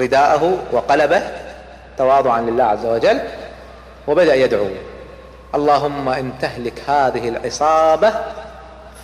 [0.00, 1.22] رداءه وقلبه
[1.98, 3.20] تواضعا لله عز وجل
[4.08, 4.68] وبدأ يدعو
[5.54, 8.14] اللهم إن تهلك هذه العصابة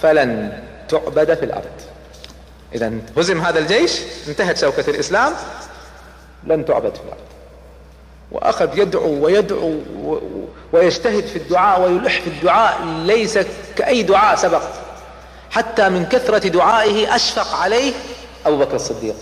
[0.03, 1.81] فلن تعبد في الأرض.
[2.75, 5.33] اذا هزم هذا الجيش انتهت شوكة الإسلام
[6.44, 7.20] لن تعبد في الأرض.
[8.33, 9.75] وأخذ يدعو ويدعو
[10.72, 13.38] ويجتهد في الدعاء ويلح في الدعاء ليس
[13.77, 14.62] كأي دعاء سبق
[15.51, 17.92] حتى من كثرة دعائه أشفق عليه
[18.46, 19.14] أبو بكر الصديق.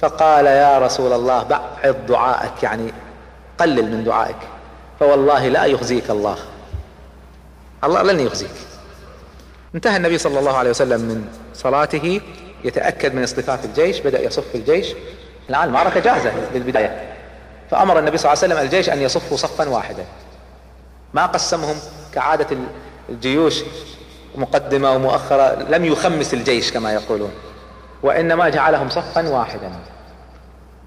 [0.00, 1.62] فقال يا رسول الله بعض
[2.08, 2.92] دعائك يعني
[3.58, 4.36] قلل من دعائك.
[5.00, 6.36] فوالله لا يخزيك الله.
[7.84, 8.50] الله لن يخزيك.
[9.74, 12.20] انتهى النبي صلى الله عليه وسلم من صلاته
[12.64, 14.86] يتأكد من اصطفاف الجيش بدأ يصف الجيش.
[15.50, 17.14] الآن المعركة جاهزة بالبداية
[17.70, 20.04] فأمر النبي صلى الله عليه وسلم الجيش أن يصفوا صفا واحدا.
[21.14, 21.76] ما قسمهم؟
[22.14, 22.56] كعادة
[23.08, 23.62] الجيوش
[24.34, 27.30] مقدمة ومؤخرة لم يخمس الجيش كما يقولون.
[28.04, 29.72] وإنما جعلهم صفا واحدا.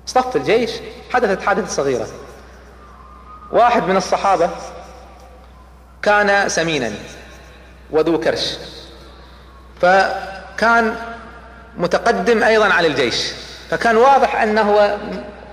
[0.06, 0.72] صف الجيش
[1.14, 2.08] حدثت حادثة صغيرة.
[3.52, 4.50] واحد من الصحابة
[6.02, 6.92] كان سمينا
[7.92, 8.58] وذو كرش
[9.82, 10.96] فكان
[11.78, 13.32] متقدم أيضا على الجيش
[13.70, 14.98] فكان واضح أنه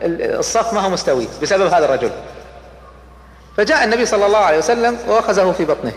[0.03, 2.11] الصف ما هو مستوي بسبب هذا الرجل.
[3.57, 5.92] فجاء النبي صلى الله عليه وسلم وأخذه في بطنه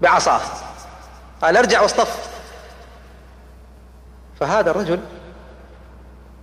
[0.00, 0.40] بعصاه.
[1.42, 2.37] قال ارجع واصطف.
[4.40, 5.00] فهذا الرجل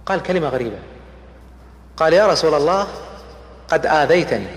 [0.06, 0.80] قال كلمة غريبة.
[1.98, 2.88] قال يا رسول الله
[3.68, 4.48] قد آذيتني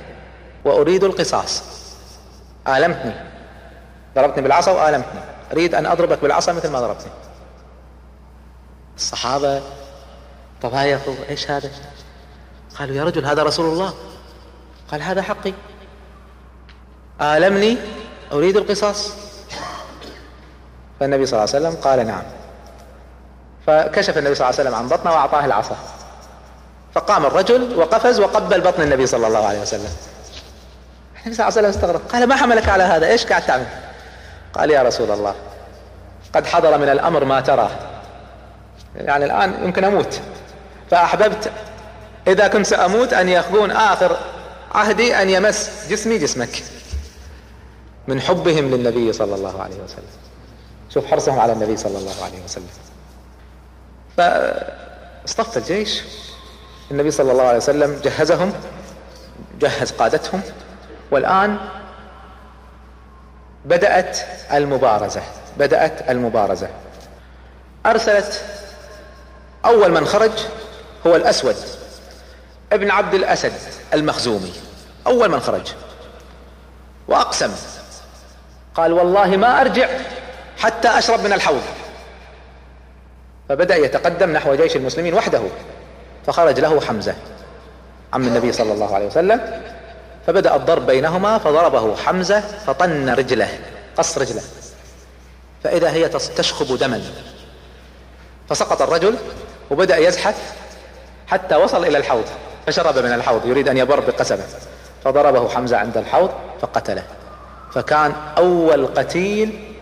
[0.64, 1.62] وأريد القصاص.
[2.68, 3.14] آلمتني.
[4.14, 5.20] ضربتني بالعصا وآلمتني.
[5.52, 7.12] أريد أن أضربك بالعصا مثل ما ضربتني.
[8.96, 9.62] الصحابة
[10.62, 11.70] تضايقوا إيش هذا؟
[12.78, 13.94] قالوا يا رجل هذا رسول الله.
[14.90, 15.52] قال هذا حقي.
[17.20, 17.76] آلمني
[18.32, 19.12] أريد القصاص.
[21.00, 22.37] فالنبي صلى الله عليه وسلم قال نعم.
[23.68, 25.76] فكشف النبي صلى الله عليه وسلم عن بطنه وأعطاه العصا.
[26.94, 29.88] فقام الرجل وقفز وقبل بطن النبي صلى الله عليه وسلم.
[31.16, 32.00] النبي صلى الله عليه وسلم استغرب.
[32.12, 33.66] قال ما حملك على هذا؟ إيش قاعد تعمل؟
[34.54, 35.34] قال يا رسول الله
[36.34, 37.70] قد حضر من الأمر ما ترى
[38.96, 40.20] يعني الآن يمكن أموت.
[40.90, 41.50] فأحببت
[42.26, 44.16] إذا كنت سأموت أن يكون آخر
[44.74, 46.62] عهدي أن يمس جسمي جسمك.
[48.08, 50.18] من حبهم للنبي صلى الله عليه وسلم.
[50.90, 52.68] شوف حرصهم على النبي صلى الله عليه وسلم.
[54.18, 56.02] فاصطف الجيش.
[56.90, 58.52] النبي صلى الله عليه وسلم جهزهم
[59.60, 60.40] جهز قادتهم
[61.10, 61.58] والآن
[63.64, 64.18] بدأت
[64.52, 65.22] المبارزة
[65.58, 66.68] بدأت المبارزة.
[67.86, 68.44] أرسلت
[69.64, 70.32] أول من خرج
[71.06, 71.56] هو الأسود
[72.72, 73.52] ابن عبد الأسد
[73.94, 74.52] المخزومي
[75.06, 75.72] أول من خرج.
[77.08, 77.50] وأقسم
[78.74, 79.88] قال والله ما أرجع
[80.58, 81.62] حتى أشرب من الحوض.
[83.48, 85.40] فبدأ يتقدم نحو جيش المسلمين وحده
[86.26, 87.14] فخرج له حمزة
[88.12, 89.62] عم النبي صلى الله عليه وسلم.
[90.26, 93.58] فبدأ الضرب بينهما فضربه حمزة فطن رجله
[93.96, 94.42] قص رجله.
[95.64, 97.02] فإذا هي تشخب دما.
[98.48, 99.16] فسقط الرجل
[99.70, 100.52] وبدأ يزحف
[101.26, 102.24] حتى وصل إلى الحوض
[102.66, 104.44] فشرب من الحوض يريد أن يبر بقسمه.
[105.04, 106.30] فضربه حمزة عند الحوض
[106.60, 107.02] فقتله.
[107.74, 109.74] فكان أول قتيل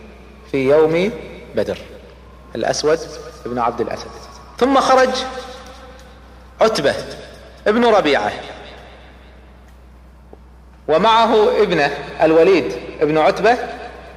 [0.51, 1.11] في يوم
[1.55, 1.77] بدر.
[2.55, 2.99] الأسود
[3.47, 4.07] ابن عبد الأسد.
[4.57, 5.09] ثم خرج
[6.61, 6.95] عتبة
[7.67, 8.31] ابن ربيعة.
[10.87, 13.57] ومعه ابنه الوليد ابن عتبة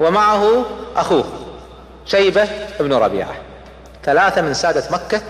[0.00, 0.64] ومعه
[0.96, 1.24] أخوه
[2.06, 2.48] شيبة
[2.80, 3.34] ابن ربيعة.
[4.04, 5.22] ثلاثة من سادة مكة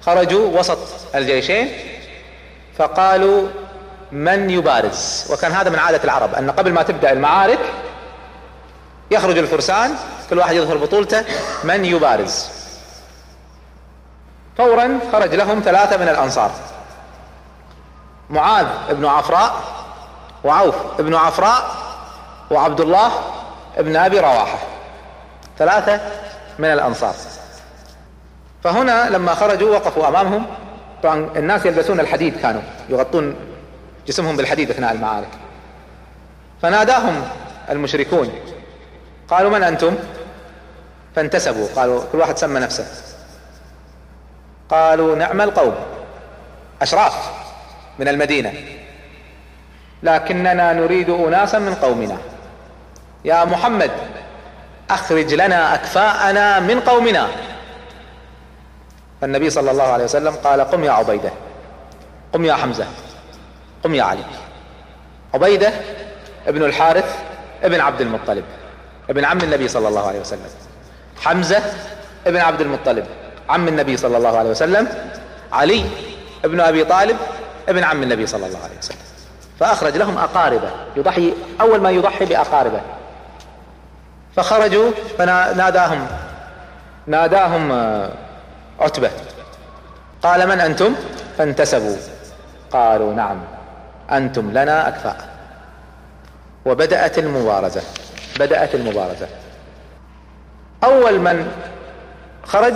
[0.00, 0.78] خرجوا وسط
[1.14, 1.68] الجيشين
[2.78, 3.48] فقالوا
[4.12, 7.58] من يبارز؟ وكان هذا من عادة العرب أن قبل ما تبدأ المعارك
[9.10, 9.94] يخرج الفرسان
[10.30, 11.24] كل واحد يظهر بطولته
[11.64, 12.44] من يبارز؟
[14.56, 16.50] فورا خرج لهم ثلاثة من الأنصار.
[18.30, 19.54] معاذ بن عفراء
[20.44, 21.76] وعوف بن عفراء
[22.50, 23.10] وعبد الله
[23.78, 24.58] بن أبي رواحة.
[25.58, 26.00] ثلاثة
[26.58, 27.14] من الأنصار.
[28.64, 30.46] فهنا لما خرجوا وقفوا أمامهم
[31.02, 33.36] طبعا الناس يلبسون الحديد كانوا يغطون
[34.06, 35.28] جسمهم بالحديد أثناء المعارك.
[36.62, 37.22] فناداهم
[37.70, 38.32] المشركون
[39.30, 39.96] قالوا من أنتم؟
[41.16, 42.86] فانتسبوا قالوا كل واحد سمى نفسه.
[44.70, 45.74] قالوا نعم القوم
[46.82, 47.30] أشراف
[47.98, 48.52] من المدينة.
[50.02, 52.18] لكننا نريد أناسا من قومنا.
[53.24, 53.90] يا محمد
[54.90, 57.28] أخرج لنا أكفاءنا من قومنا.
[59.20, 61.30] فالنبي صلى الله عليه وسلم قال قم يا عبيدة
[62.32, 62.86] قم يا حمزة
[63.84, 64.24] قم يا علي.
[65.34, 65.72] عبيدة
[66.46, 67.16] ابن الحارث
[67.62, 68.44] ابن عبد المطلب
[69.10, 70.50] ابن عم النبي صلى الله عليه وسلم.
[71.20, 71.62] حمزة
[72.26, 73.06] ابن عبد المطلب.
[73.48, 74.88] عم النبي صلى الله عليه وسلم
[75.52, 75.84] علي
[76.44, 77.16] ابن أبي طالب
[77.68, 78.98] ابن عم النبي صلى الله عليه وسلم.
[79.60, 82.80] فأخرج لهم أقاربه يضحي أول ما يضحي بأقاربه.
[84.36, 86.06] فخرجوا فناداهم
[87.06, 88.10] ناداهم آه،
[88.80, 89.10] عتبة.
[90.22, 90.94] قال من أنتم؟
[91.38, 91.96] فانتسبوا.
[92.70, 93.40] قالوا نعم
[94.12, 95.28] أنتم لنا أكفاء.
[96.64, 97.82] وبدأت المبارزة
[98.38, 99.28] بدأت المبارزة.
[100.84, 101.52] أول من
[102.44, 102.74] خرج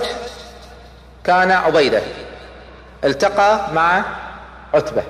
[1.24, 2.02] كان عبيدة.
[3.04, 4.02] التقى مع
[4.74, 5.02] عتبة.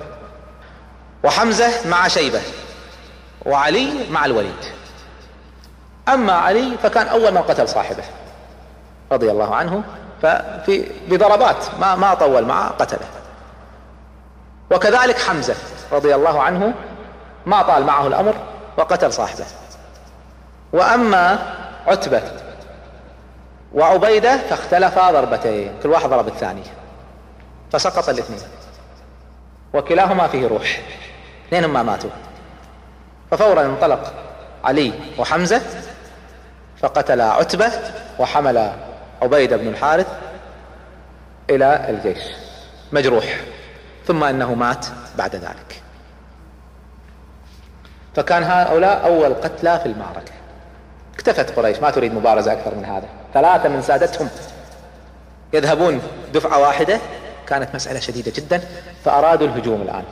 [1.23, 2.41] وحمزة مع شيبة.
[3.45, 4.65] وعلي مع الوليد.
[6.09, 8.03] أما علي فكان أول من قتل صاحبه
[9.11, 9.83] رضي الله عنه
[10.21, 13.07] ففي بضربات ما ما طول معه قتله.
[14.71, 15.55] وكذلك حمزة
[15.91, 16.73] رضي الله عنه
[17.45, 18.35] ما طال معه الأمر
[18.77, 19.45] وقتل صاحبه.
[20.73, 21.39] وأما
[21.87, 22.21] عتبة
[23.73, 26.63] وعبيدة فاختلفا ضربتين كل واحد ضرب الثاني.
[27.71, 28.39] فسقط الاثنين.
[29.73, 30.81] وكلاهما فيه روح.
[31.47, 32.09] اثنينهم ما ماتوا.
[33.31, 34.13] ففورا انطلق
[34.63, 35.61] علي وحمزة
[36.77, 37.71] فقتل عتبة
[38.19, 38.71] وحمل
[39.21, 40.07] عبيدة بن الحارث
[41.49, 42.23] إلى الجيش.
[42.91, 43.41] مجروح.
[44.07, 44.85] ثم أنه مات
[45.17, 45.81] بعد ذلك.
[48.15, 50.40] فكان هؤلاء أول قتلى في المعركة.
[51.15, 53.07] اكتفت قريش ما تريد مبارزة أكثر من هذا.
[53.33, 54.29] ثلاثة من سادتهم
[55.53, 56.01] يذهبون
[56.33, 56.99] دفعة واحدة.
[57.47, 58.61] كانت مسألة شديدة جدا
[59.05, 60.03] فأرادوا الهجوم الآن.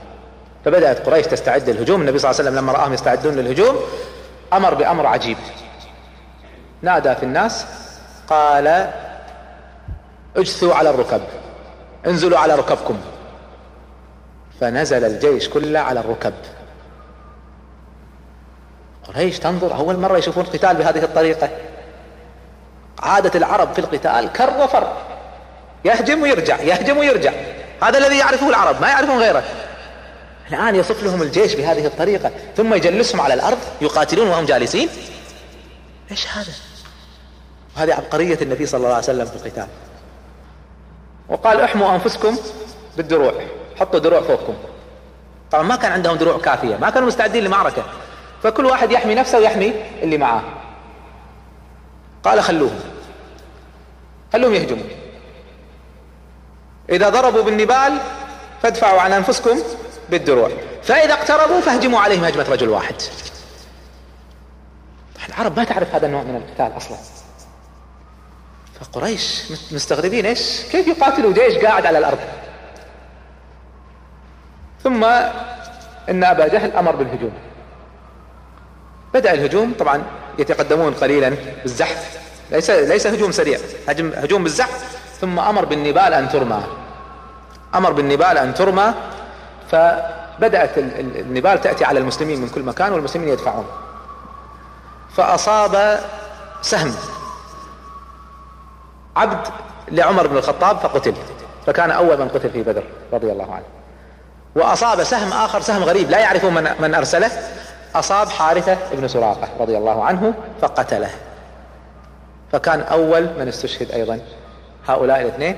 [0.66, 2.02] فبدأت قريش تستعد للهجوم.
[2.02, 3.76] النبي صلى الله عليه وسلم لما رآهم يستعدون للهجوم
[4.54, 5.38] أمر بأمر عجيب.
[6.82, 7.66] نادى في الناس
[8.28, 8.90] قال
[10.38, 11.22] اجثوا على الركب
[12.08, 12.98] انزلوا على ركبكم.
[14.62, 16.34] فنزل الجيش كله على الركب.
[19.16, 21.50] قريش تنظر أول مرة يشوفون القتال بهذه الطريقة.
[23.00, 24.94] عادة العرب في القتال كر وفر.
[25.86, 27.32] يهجم ويرجع يهجم ويرجع.
[27.84, 29.44] هذا الذي يعرفه العرب ما يعرفون غيره.
[30.50, 34.90] الآن يصف لهم الجيش بهذه الطريقة ثم يجلسهم على الأرض يقاتلون وهم جالسين.
[36.12, 36.52] إيش هذا؟
[37.78, 39.68] وهذه عبقرية النبي صلى الله عليه وسلم في القتال.
[41.30, 42.38] وقال احموا أنفسكم
[42.98, 43.34] بالدروع
[43.80, 44.54] حطوا دروع فوقكم.
[45.52, 47.84] طبعا ما كان عندهم دروع كافية ما كانوا مستعدين لمعركة.
[48.44, 50.42] فكل واحد يحمي نفسه ويحمي اللي معاه.
[52.24, 52.80] قال خلوهم.
[54.34, 54.84] خلوهم يهجموا.
[56.90, 57.98] إذا ضربوا بالنبال
[58.64, 59.60] فادفعوا عن أنفسكم
[60.10, 60.50] بالدروع.
[60.84, 62.96] فإذا اقتربوا فاهجموا عليهم هجمة رجل واحد.
[65.30, 66.98] العرب ما تعرف هذا النوع من القتال أصلا.
[68.80, 72.20] فقريش مستغربين إيش؟ كيف يقاتلوا؟ جيش قاعد على الأرض.
[74.84, 75.04] ثم
[76.10, 77.34] إن أبا جهل أمر بالهجوم.
[79.14, 80.04] بدأ الهجوم طبعا
[80.40, 82.20] يتقدمون قليلا بالزحف.
[82.52, 84.98] ليس ليس هجوم سريع هجم هجوم بالزحف.
[85.22, 86.64] ثم أمر بالنبال أن ترمى.
[87.76, 88.94] أمر بالنبال أن ترمى
[89.72, 93.66] فبدأت النبال تأتي على المسلمين من كل مكان والمسلمين يدفعون.
[95.18, 96.00] فأصاب
[96.62, 96.96] سهم
[99.16, 99.48] عبد
[99.92, 101.14] لعمر بن الخطاب فقتل.
[101.68, 103.66] فكان أول من قتل في بدر رضي الله عنه.
[104.56, 107.32] وأصاب سهم آخر سهم غريب لا يعرفون من, من أرسله.
[107.96, 111.10] أصاب حارثة بن سراقة رضي الله عنه فقتله.
[112.52, 114.20] فكان أول من استشهد أيضا
[114.88, 115.58] هؤلاء الاثنين.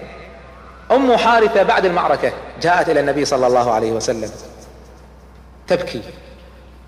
[0.91, 4.31] أم حارثة بعد المعركة جاءت إلى النبي صلى الله عليه وسلم
[5.67, 6.01] تبكي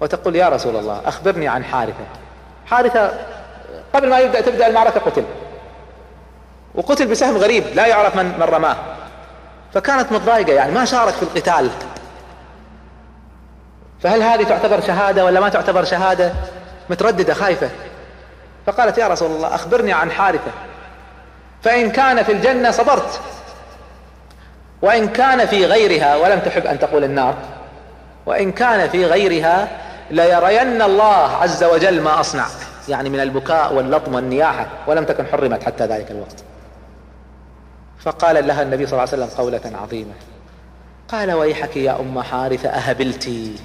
[0.01, 2.05] وتقول يا رسول الله أخبرني عن حارثة.
[2.65, 3.11] حارثة
[3.93, 5.23] قبل ما يبدأ تبدأ المعركة قتل.
[6.75, 8.75] وقتل بسهم غريب لا يعرف من, من رماه.
[9.73, 11.69] فكانت متضايقة يعني ما شارك في القتال.
[14.03, 16.33] فهل هذه تعتبر شهادة ولا ما تعتبر شهادة؟
[16.89, 17.69] مترددة خايفة.
[18.65, 20.51] فقالت يا رسول الله أخبرني عن حارثة
[21.61, 23.21] فإن كان في الجنة صبرت.
[24.81, 27.35] وإن كان في غيرها ولم تحب أن تقول النار.
[28.25, 29.67] وإن كان في غيرها
[30.11, 32.45] ليرين الله عز وجل ما أصنع.
[32.89, 36.43] يعني من البكاء واللطم والنياحة ولم تكن حرمت حتى ذلك الوقت.
[37.99, 40.13] فقال لها النبي صلى الله عليه وسلم قولة عظيمة.
[41.09, 43.55] قال ويحك يا أم حارثة أهبلتي.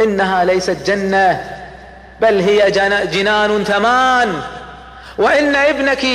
[0.00, 1.60] إنها ليست جنة
[2.20, 2.70] بل هي
[3.06, 4.42] جنان ثمان.
[5.18, 6.06] وإن ابنك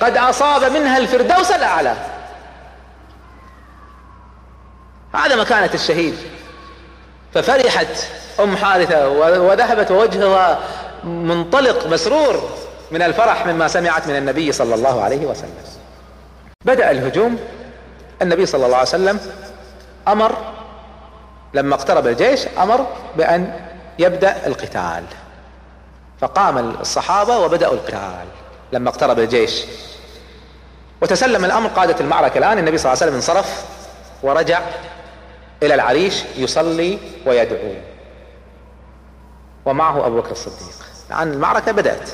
[0.00, 1.94] قد أصاب منها الفردوس الأعلى.
[5.14, 6.14] هذا مكانة الشهيد.
[7.34, 8.06] ففرحت
[8.40, 9.08] أم حارثة
[9.40, 10.58] وذهبت ووجهها
[11.04, 12.50] منطلق مسرور
[12.90, 15.64] من الفرح مما سمعت من النبي صلى الله عليه وسلم.
[16.64, 17.38] بدأ الهجوم.
[18.22, 19.20] النبي صلى الله عليه وسلم
[20.08, 20.36] أمر
[21.54, 23.60] لما اقترب الجيش أمر بأن
[23.98, 25.04] يبدأ القتال.
[26.20, 28.26] فقام الصحابة وبدأوا القتال.
[28.72, 29.64] لما اقترب الجيش
[31.00, 32.58] وتسلم الأمر قادة المعركة الآن.
[32.58, 33.64] النبي صلى الله عليه وسلم انصرف
[34.22, 34.60] ورجع
[35.62, 37.74] إلى العريش يصلي ويدعو.
[39.66, 40.74] ومعه أبو بكر الصديق.
[41.10, 42.10] الآن المعركة بدأت.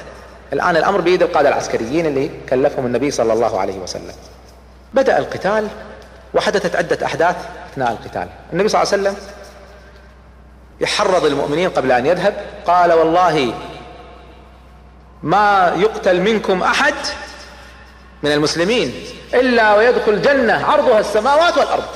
[0.52, 4.14] الآن الأمر بيد القادة العسكريين اللي كلفهم النبي صلى الله عليه وسلم.
[4.94, 5.68] بدأ القتال.
[6.34, 7.36] وحدثت عدة أحداث
[7.72, 8.28] أثناء القتال.
[8.52, 9.16] النبي صلى الله عليه وسلم
[10.80, 12.34] يحرض المؤمنين قبل أن يذهب
[12.66, 13.54] قال والله
[15.22, 16.94] ما يقتل منكم أحد
[18.22, 18.94] من المسلمين
[19.34, 21.88] إلا ويدخل جنة عرضها السماوات والأرض.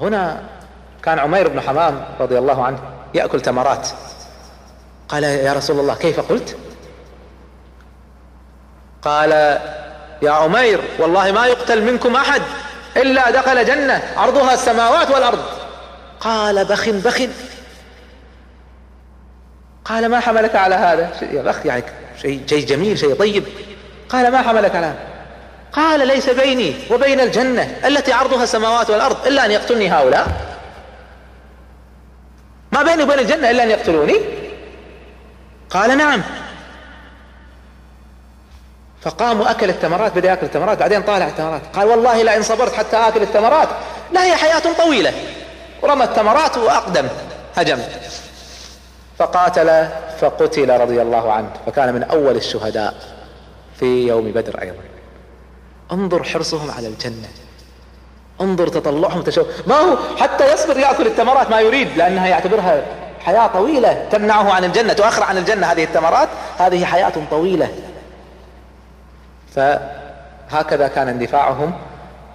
[0.00, 0.42] هنا
[1.02, 2.78] كان عمير بن حمام رضي الله عنه
[3.14, 3.88] يأكل تمرات.
[5.08, 6.56] قال يا رسول الله كيف قلت؟
[9.02, 9.60] قال
[10.22, 12.42] يا عمير والله ما يقتل منكم أحد
[12.96, 15.44] إلا دخل جنة عرضها السماوات والأرض.
[16.20, 17.22] قال بخ بخ
[19.84, 21.84] قال ما حملك على هذا؟ يا بخ يعني
[22.22, 23.44] شيء شيء جميل شيء طيب.
[24.08, 24.98] قال ما حملك على هذا؟
[25.72, 30.26] قال ليس بيني وبين الجنة التي عرضها السماوات والأرض إلا أن يقتلني هؤلاء.
[32.72, 34.16] ما بيني وبين الجنة إلا أن يقتلوني؟
[35.70, 36.22] قال نعم.
[39.06, 41.62] فقام واكل التمرات بدأ يأكل التمرات بعدين طالع التمرات.
[41.74, 43.68] قال والله لئن صبرت حتى آكل التمرات
[44.12, 45.12] لا هي حياة طويلة.
[45.82, 47.08] ورمى التمرات وأقدم
[47.56, 47.78] هجم.
[49.18, 49.88] فقاتل
[50.20, 51.48] فقتل رضي الله عنه.
[51.66, 52.94] فكان من أول الشهداء
[53.80, 54.82] في يوم بدر أيضا.
[55.92, 57.28] انظر حرصهم على الجنة.
[58.40, 62.82] انظر تطلعهم تشوف ما هو حتى يصبر يأكل التمرات ما يريد لأنها يعتبرها
[63.20, 65.66] حياة طويلة تمنعه عن الجنة تؤخر عن الجنة.
[65.66, 66.28] هذه التمرات
[66.58, 67.68] هذه حياة طويلة.
[69.56, 71.78] فهكذا كان اندفاعهم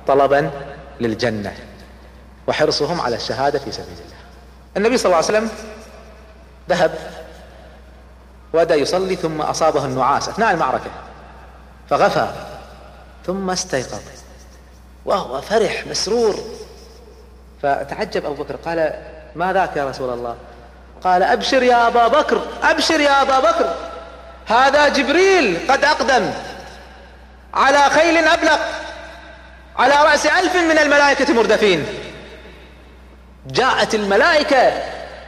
[0.07, 0.51] طلبا
[0.99, 1.53] للجنة
[2.47, 4.17] وحرصهم على الشهادة في سبيل الله.
[4.77, 5.49] النبي صلى الله عليه وسلم
[6.69, 6.91] ذهب
[8.53, 10.91] وبدأ يصلي ثم أصابه النعاس أثناء المعركة
[11.89, 12.27] فغفى
[13.25, 14.01] ثم استيقظ
[15.05, 16.35] وهو فرح مسرور.
[17.61, 18.93] فتعجب أبو بكر قال
[19.35, 20.35] ما ذاك يا رسول الله؟
[21.03, 23.75] قال أبشر يا أبا بكر أبشر يا أبا بكر
[24.47, 26.33] هذا جبريل قد أقدم.
[27.53, 28.59] على خيل أبلق
[29.77, 31.85] على رأس ألف من الملائكة مردفين.
[33.47, 34.73] جاءت الملائكة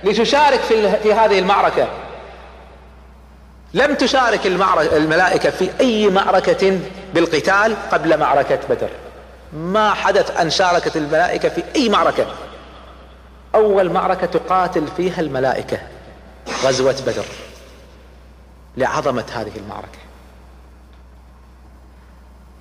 [0.03, 1.87] لتشارك في, في هذه المعركة.
[3.73, 4.47] لم تشارك
[4.93, 6.79] الملائكة في أي معركة
[7.13, 8.89] بالقتال قبل معركة بدر.
[9.53, 12.25] ما حدث أن شاركت الملائكة في أي معركة.
[13.55, 15.77] أول معركة تقاتل فيها الملائكة
[16.63, 17.25] غزوة بدر
[18.77, 20.02] لعظمة هذه المعركة.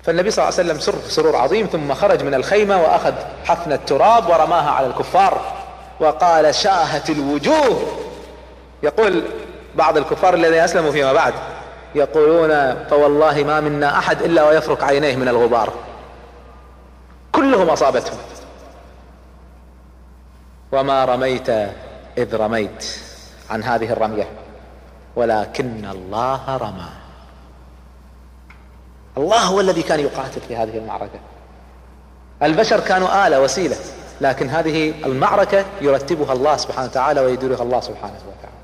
[0.03, 3.13] فالنبي صلى الله عليه وسلم سر سرور عظيم ثم خرج من الخيمة وأخذ
[3.45, 5.41] حفن التراب ورماها على الكفار
[5.99, 7.81] وقال شاهت الوجوه.
[8.83, 9.23] يقول
[9.75, 11.33] بعض الكفار الذين أسلموا فيما بعد
[11.95, 15.73] يقولون فوالله ما منا أحد إلا ويفرك عينيه من الغبار.
[17.31, 18.17] كلهم أصابتهم.
[20.71, 21.49] وما رميت
[22.17, 22.85] إذ رميت
[23.49, 24.27] عن هذه الرمية
[25.15, 27.02] ولكن الله رمى.
[29.17, 31.19] الله هو الذي كان يقاتل في هذه المعركة.
[32.43, 33.75] البشر كانوا آلة وسيلة
[34.21, 38.57] لكن هذه المعركة يرتبها الله سبحانه وتعالى ويديرها الله سبحانه وتعالى.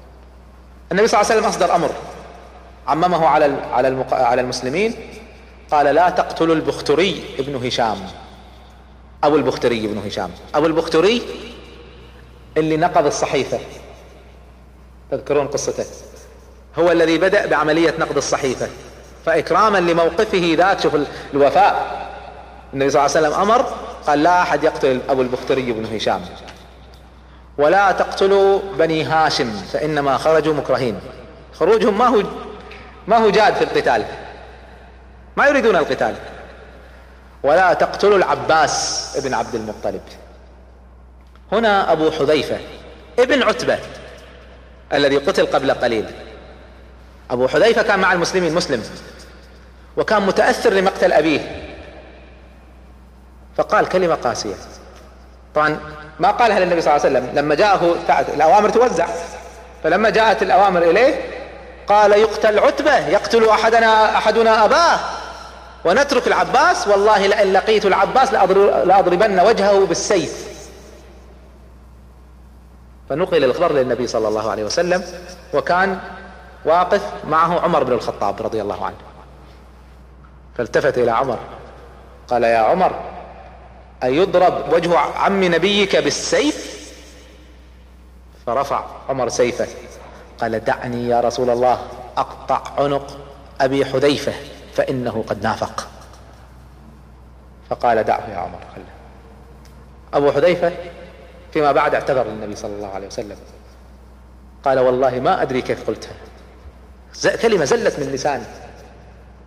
[0.92, 1.90] النبي صلى الله عليه وسلم أصدر أمر
[2.88, 4.96] عممه على على على المسلمين
[5.72, 7.98] قال لا تقتلوا البختري ابن هشام.
[9.24, 10.32] أبو البختري ابن هشام.
[10.56, 11.22] أبو البختري
[12.58, 13.60] اللي نقض الصحيفة.
[15.12, 15.86] تذكرون قصته.
[16.80, 18.68] هو الذي بدأ بعملية نقض الصحيفة.
[19.30, 20.98] فإكراما لموقفه ذاك شوف
[21.34, 22.00] الوفاء.
[22.74, 23.66] النبي صلى الله عليه وسلم أمر
[24.08, 26.22] قال لا أحد يقتل أبو البختري بن هشام.
[27.58, 31.00] ولا تقتلوا بني هاشم فإنما خرجوا مكرهين.
[31.60, 32.24] خروجهم ما هو
[33.08, 34.06] ما هو جاد في القتال.
[35.38, 36.16] ما يريدون القتال.
[37.44, 40.02] ولا تقتلوا العباس ابن عبد المطلب.
[41.52, 42.58] هنا أبو حذيفة
[43.20, 43.80] ابن عتبة
[44.94, 46.06] الذي قتل قبل قليل.
[47.32, 48.84] أبو حذيفة كان مع المسلمين مسلم.
[50.00, 51.66] وكان متأثر لمقتل أبيه.
[53.58, 54.56] فقال كلمة قاسية.
[55.56, 55.80] طبعا
[56.20, 57.36] ما قالها للنبي صلى الله عليه وسلم.
[57.36, 57.96] لما جاءه
[58.34, 59.08] الأوامر توزع.
[59.84, 61.16] فلما جاءت الأوامر إليه
[61.88, 65.00] قال يقتل عتبة يقتل أحدنا أحدنا أباه.
[65.86, 68.34] ونترك العباس والله لئن لقيت العباس
[68.86, 70.50] لأضربن وجهه بالسيف.
[73.10, 75.04] فنقل الخبر للنبي صلى الله عليه وسلم
[75.54, 76.00] وكان
[76.66, 78.96] واقف معه عمر بن الخطاب رضي الله عنه.
[80.60, 81.40] فالتفت إلى عمر.
[82.28, 83.00] قال يا عمر
[84.04, 86.90] أيضرب وجه عم نبيك بالسيف؟
[88.46, 89.68] فرفع عمر سيفه.
[90.42, 91.88] قال دعني يا رسول الله
[92.18, 93.18] أقطع عنق
[93.62, 94.34] أبي حذيفة
[94.74, 95.88] فإنه قد نافق.
[97.70, 98.86] فقال دعه يا عمر خله.
[100.14, 100.72] أبو حذيفة
[101.54, 103.38] فيما بعد اعتذر للنبي صلى الله عليه وسلم.
[104.66, 106.16] قال والله ما أدري كيف قلتها.
[107.42, 108.46] كلمة زلت من لساني.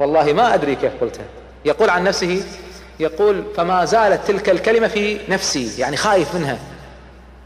[0.02, 1.24] والله ما أدري كيف قلتها.
[1.64, 2.44] يقول عن نفسه
[3.00, 6.58] يقول فما زالت تلك الكلمة في نفسي يعني خايف منها.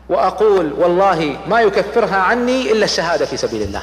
[0.09, 3.83] وأقول والله ما يكفرها عني إلا الشهادة في سبيل الله.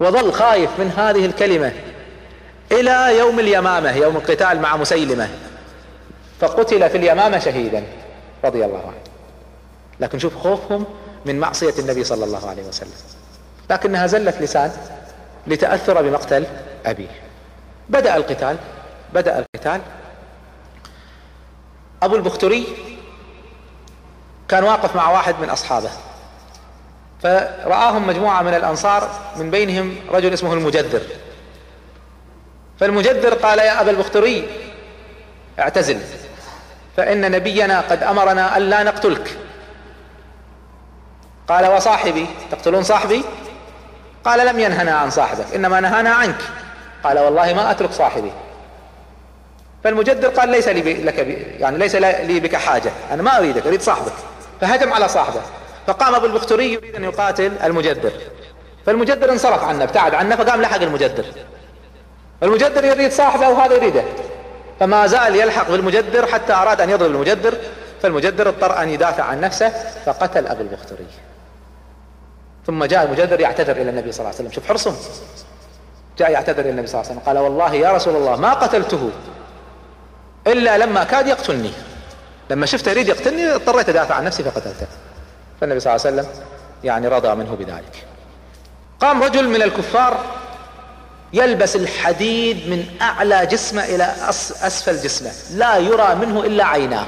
[0.00, 1.72] وظل خايف من هذه الكلمة
[2.72, 5.28] إلى يوم اليمامة يوم القتال مع مسيلمة.
[6.40, 7.84] فقتل في اليمامة شهيدا
[8.44, 9.10] رضي الله عنه.
[10.00, 10.84] لكن شوف خوفهم
[11.26, 12.92] من معصية النبي صلى الله عليه وسلم.
[13.70, 14.72] لكنها زلة لسان
[15.46, 16.46] لتأثر بمقتل
[16.86, 17.20] أبيه.
[17.88, 18.56] بدأ القتال
[19.14, 19.80] بدأ القتال.
[22.02, 22.66] أبو البختري
[24.48, 25.90] كان واقف مع واحد من أصحابه
[27.22, 31.02] فرآهم مجموعة من الأنصار من بينهم رجل اسمه المجدر.
[32.80, 34.48] فالمجدر قال يا أبا البختري
[35.58, 36.00] اعتزل
[36.96, 39.38] فإن نبينا قد أمرنا ألا نقتلك.
[41.48, 43.24] قال وصاحبي تقتلون صاحبي؟
[44.24, 46.40] قال لم ينهنا عن صاحبك إنما نهانا عنك.
[47.04, 48.32] قال والله ما أترك صاحبي.
[49.84, 51.18] فالمجدر قال ليس لي لك
[51.58, 54.12] يعني ليس لي بك حاجة أنا ما أريدك أريد صاحبك.
[54.60, 55.40] فهجم على صاحبه.
[55.86, 58.12] فقام أبو البختري يريد أن يقاتل المجدر.
[58.86, 61.24] فالمجدر انصرف عنه ابتعد عنه فقام لحق المجدر.
[62.42, 64.02] المجدر يريد صاحبه وهذا يريده.
[64.80, 67.54] فما زال يلحق بالمجدر حتى أراد أن يضرب المجدر.
[68.02, 69.68] فالمجدر اضطر أن يدافع عن نفسه
[70.06, 71.06] فقتل أبو البختري.
[72.66, 74.52] ثم جاء المجدر يعتذر إلى النبي صلى الله عليه وسلم.
[74.52, 74.96] شوف حرصهم.
[76.18, 77.34] جاء يعتذر إلى النبي صلى الله عليه وسلم.
[77.34, 79.10] قال والله يا رسول الله ما قتلته
[80.46, 81.70] إلا لما كاد يقتلني.
[82.50, 84.86] لما شفته يريد يقتلني اضطريت أدافع عن نفسي فقتلته.
[85.60, 86.42] فالنبي صلى الله عليه وسلم
[86.84, 88.06] يعني رضى منه بذلك.
[89.00, 90.20] قام رجل من الكفار
[91.32, 94.14] يلبس الحديد من أعلى جسمه إلى
[94.62, 95.30] أسفل جسمه.
[95.50, 97.06] لا يرى منه إلا عيناه.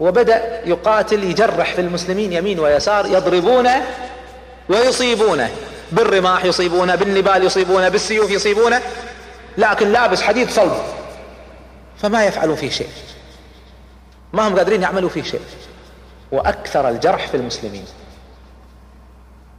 [0.00, 3.82] وبدأ يقاتل يجرح في المسلمين يمين ويسار يضربونه
[4.68, 5.50] ويصيبونه
[5.92, 8.80] بالرماح يصيبونه بالنبال يصيبونه بالسيوف يصيبونه
[9.58, 10.82] لكن لابس حديد صلب.
[12.02, 12.88] فما يفعلون فيه شيء.
[14.32, 15.40] ما هم قادرين يعملوا فيه شيء.
[16.32, 17.84] وأكثر الجرح في المسلمين.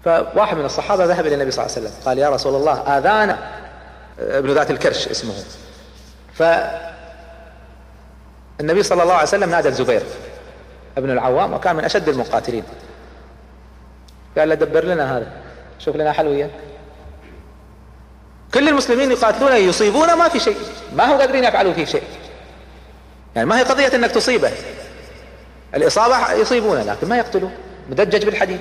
[0.05, 1.99] فواحد من الصحابة ذهب إلى النبي صلى الله عليه وسلم.
[2.05, 3.37] قال يا رسول الله آذانا.
[4.19, 5.33] ابن ذات الكرش اسمه.
[6.33, 6.83] فالنبي
[8.83, 10.03] صلى الله عليه وسلم نادى الزبير.
[10.99, 12.63] ابن العوام وكان من أشد المقاتلين.
[14.37, 15.27] قال له دبر لنا هذا
[15.79, 16.49] شوف لنا حل
[18.53, 20.57] كل المسلمين يقاتلون يصيبون ما في شيء
[20.95, 22.03] ما هم قادرين يفعلوا فيه شيء.
[23.35, 24.51] يعني ما هي قضية إنك تصيبه.
[25.75, 27.51] الإصابة يصيبونه لكن ما يقتلون.
[27.89, 28.59] مدجج بالحديد.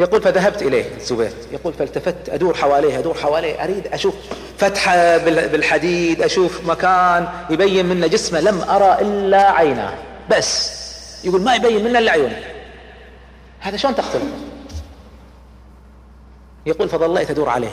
[0.00, 1.30] يقول فذهبت إليه الزبير.
[1.52, 4.14] يقول فالتفت أدور حواليه أدور حواليه أريد أشوف
[4.58, 8.40] فتحة بالحديد أشوف مكان يبين منه جسمه.
[8.40, 9.94] لم أرى إلا عيناه.
[10.30, 10.75] بس.
[11.26, 12.40] يقول ما يبين منه إلا عيونه.
[13.60, 14.30] هذا شلون تقتله؟
[16.66, 17.72] يقول فظليت أدور عليه.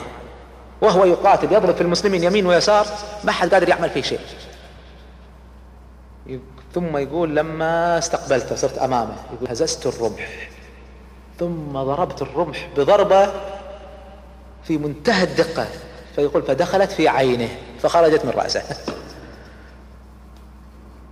[0.80, 2.86] وهو يقاتل يضرب في المسلمين يمين ويسار
[3.24, 4.20] ما حد قادر يعمل فيه شيء.
[6.74, 9.16] ثم يقول لما استقبلته صرت أمامه.
[9.34, 10.48] يقول هززت الرمح.
[11.38, 13.32] ثم ضربت الرمح بضربة
[14.64, 15.66] في منتهى الدقة.
[16.16, 17.48] فيقول فدخلت في عينه
[17.82, 18.62] فخرجت من رأسه.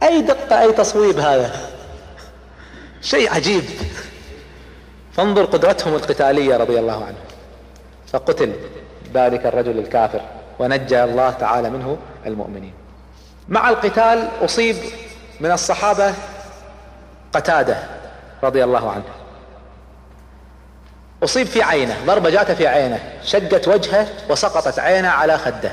[0.03, 1.82] أي دقة أي تصويب هذا؟
[3.03, 3.64] شيء عجيب.
[5.12, 7.18] فانظر قدرتهم القتالية رضي الله عنه.
[8.12, 8.53] فقتل
[9.14, 10.20] ذلك الرجل الكافر
[10.59, 12.72] ونجى الله تعالى منه المؤمنين.
[13.48, 14.76] مع القتال أصيب
[15.40, 16.14] من الصحابة
[17.32, 17.76] قتادة
[18.42, 19.05] رضي الله عنه.
[21.24, 25.72] أصيب في عينه ضربة جاته في عينه شقت وجهه وسقطت عينه على خده.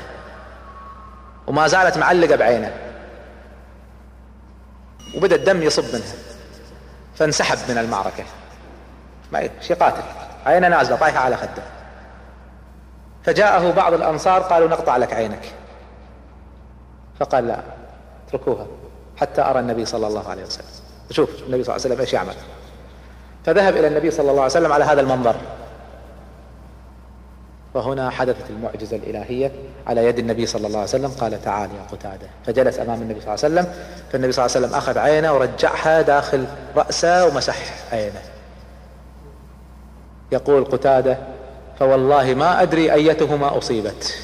[1.46, 2.72] وما زالت معلقة بعينه.
[5.16, 6.29] وبدأ الدم يصب منها.
[7.20, 8.24] فانسحب من المعركة.
[9.32, 10.02] ما شي قاتل.
[10.46, 11.62] عينه نازلة طايحة على خده.
[13.24, 15.52] فجاءه بعض الأنصار قالوا نقطع لك عينك.
[17.20, 17.60] فقال لا
[18.28, 18.66] اتركوها
[19.16, 20.66] حتى أرى النبي صلى الله عليه وسلم.
[21.10, 22.34] شوف النبي صلى الله عليه وسلم إيش يعمل؟
[23.44, 25.36] فذهب إلى النبي صلى الله عليه وسلم على هذا المنظر.
[27.74, 29.52] وهنا حدثت المعجزة الإلهية
[29.86, 31.10] على يد النبي صلى الله عليه وسلم.
[31.10, 32.26] قال تعال يا قتادة.
[32.46, 33.74] فجلس أمام النبي صلى الله عليه وسلم.
[34.12, 36.44] فالنبي صلى الله عليه وسلم أخذ عينه ورجعها داخل
[36.76, 37.56] رأسه ومسح
[37.92, 38.20] عينه.
[40.32, 41.18] يقول قتادة
[41.78, 44.18] فوالله ما أدري أيتهما أصيبت.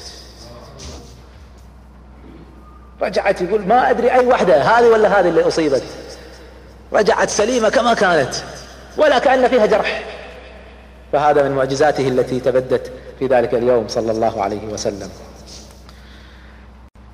[3.01, 5.83] رجعت يقول ما أدري أي واحدة هذه ولا هذه اللي أصيبت.
[6.93, 8.35] رجعت سليمة كما كانت
[8.97, 10.03] ولا كأن فيها جرح.
[11.11, 15.09] فهذا من معجزاته التي تبدت في ذلك اليوم صلى الله عليه وسلم.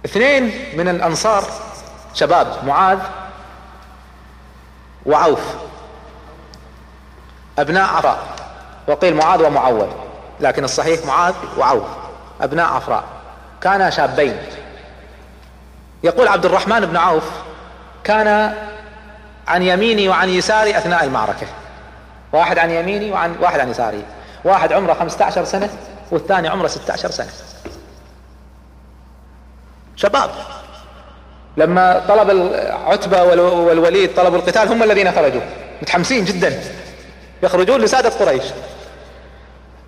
[0.06, 1.44] اثنين من الأنصار
[2.14, 3.00] شباب معاذ
[5.06, 5.42] وعوف
[7.60, 8.20] أبناء عفراء
[8.88, 9.88] وقيل معاذ ومعول
[10.40, 11.88] لكن الصحيح معاذ وعوف
[12.42, 13.04] أبناء عفراء
[13.62, 14.38] كانا شابين.
[16.04, 17.24] يقول عبد الرحمن بن عوف
[18.04, 18.56] كان
[19.48, 21.48] عن يميني وعن يساري أثناء المعركة.
[22.34, 24.04] واحد عن يميني وعن واحد عن يساري.
[24.46, 25.70] واحد عمره 15 سنة
[26.12, 27.30] والثاني عمره 16 سنة.
[29.96, 30.30] شباب
[31.58, 35.42] لما طلب العتبة والوليد طلبوا القتال هم الذين خرجوا.
[35.82, 36.60] متحمسين جدا.
[37.44, 38.44] يخرجون لسادة قريش.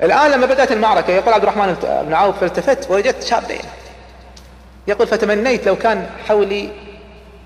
[0.04, 1.76] الآن لما بدأت المعركة يقول عبد الرحمن
[2.08, 3.62] بن عوف فالتفت ووجدت شابين.
[4.88, 6.70] يقول فتمنيت لو كان حولي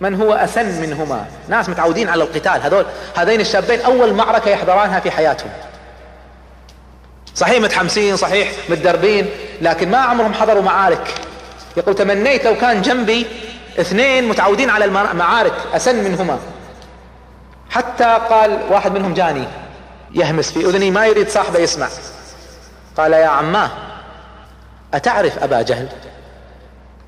[0.02, 2.86] من هو أسن منهما؟ ناس متعودين على القتال هذول
[3.16, 5.50] هذين الشابين أول معركة يحضرانها في حياتهم.
[7.36, 9.30] صحيح متحمسين صحيح متدربين
[9.62, 11.14] لكن ما عمرهم حضروا معارك.
[11.78, 13.28] يقول تمنيت لو كان جنبي
[13.80, 16.39] اثنين متعودين على المعارك أسن منهما.
[17.70, 19.47] حتى قال واحد منهم جاني
[20.12, 21.88] يهمس في أذني ما يريد صاحبه يسمع.
[22.97, 23.70] قال يا عماه
[24.93, 25.88] أتعرف أبا جهل؟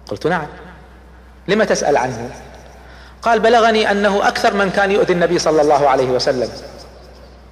[0.07, 0.47] قلت نعم.
[1.47, 2.29] لم تسأل عنه؟
[3.21, 6.49] قال بلغني أنه أكثر من كان يؤذي النبي صلى الله عليه وسلم.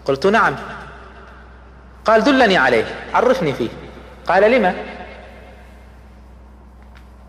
[0.06, 0.56] قلت نعم.
[2.06, 3.70] قال دلني عليه عرفني فيه.
[4.28, 4.76] قال لما؟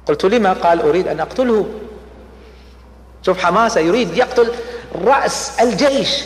[0.06, 1.68] قلت لما؟ قال أريد أن أقتله.
[3.26, 4.52] شوف حماسة يريد يقتل
[5.04, 6.24] رأس الجيش.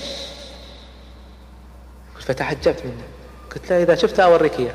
[2.20, 3.02] فتعجبت منه.
[3.54, 4.74] قلت له إذا شفتها أوريك إياه.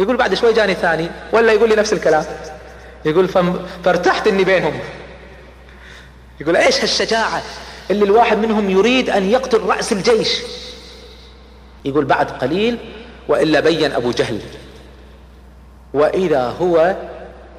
[0.00, 2.24] يقول بعد شوي جاني ثاني ولا يقول لي نفس الكلام.
[3.04, 3.28] يقول
[3.84, 4.80] فارتحت إني بينهم.
[6.40, 7.42] يقول إيش هالشجاعة
[7.90, 10.28] اللي الواحد منهم يريد أن يقتل رأس الجيش؟
[11.84, 12.78] يقول بعد قليل
[13.28, 14.40] وإلا بين أبو جهل.
[15.94, 16.96] وإذا هو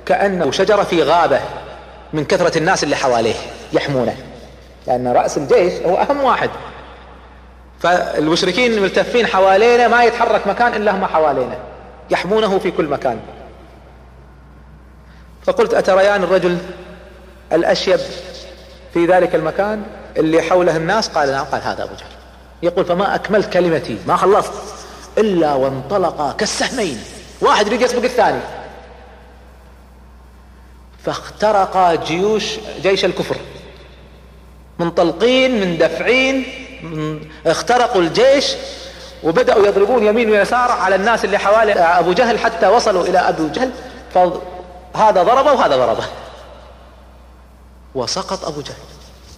[0.05, 1.39] كأنه شجرة في غابة
[2.13, 3.36] من كثرة الناس اللي حواليه
[3.74, 4.17] يحمونه
[4.88, 6.49] لأن رأس الجيش هو أهم واحد.
[7.80, 11.57] فالمشركين ملتفين حوالينا ما يتحرك مكان إلا هم حوالينا
[12.09, 13.19] يحمونه في كل مكان.
[15.43, 16.57] فقلت أتريان الرجل
[17.53, 17.99] الأشيب؟
[18.93, 19.83] في ذلك المكان
[20.17, 22.07] اللي حوله الناس قال نعم قال هذا أبو جهل.
[22.63, 24.53] يقول فما أكملت كلمتي ما خلصت
[25.17, 27.03] إلا وانطلقا كالسهمين.
[27.41, 28.39] واحد يريد يسبق الثاني.
[31.05, 32.45] فاخترقا جيوش
[32.81, 33.35] جيش الكفر.
[34.79, 36.45] منطلقين مندفعين
[36.83, 38.53] من اخترقوا الجيش
[39.23, 43.71] وبدأوا يضربون يمين ويسار على الناس اللي حوالي أبو جهل حتى وصلوا إلى أبو جهل.
[44.13, 46.05] فهذا ضربه وهذا ضربه.
[47.95, 48.75] وسقط أبو جهل.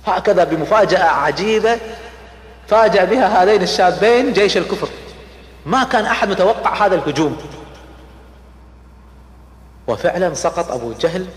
[0.06, 1.78] هكذا بمفاجأة عجيبة
[2.68, 4.89] فاجأ بها هذين الشابين جيش الكفر.
[5.66, 7.38] ما كان أحد متوقع هذا الهجوم.
[9.88, 11.28] وفعلا سقط أبو جهل.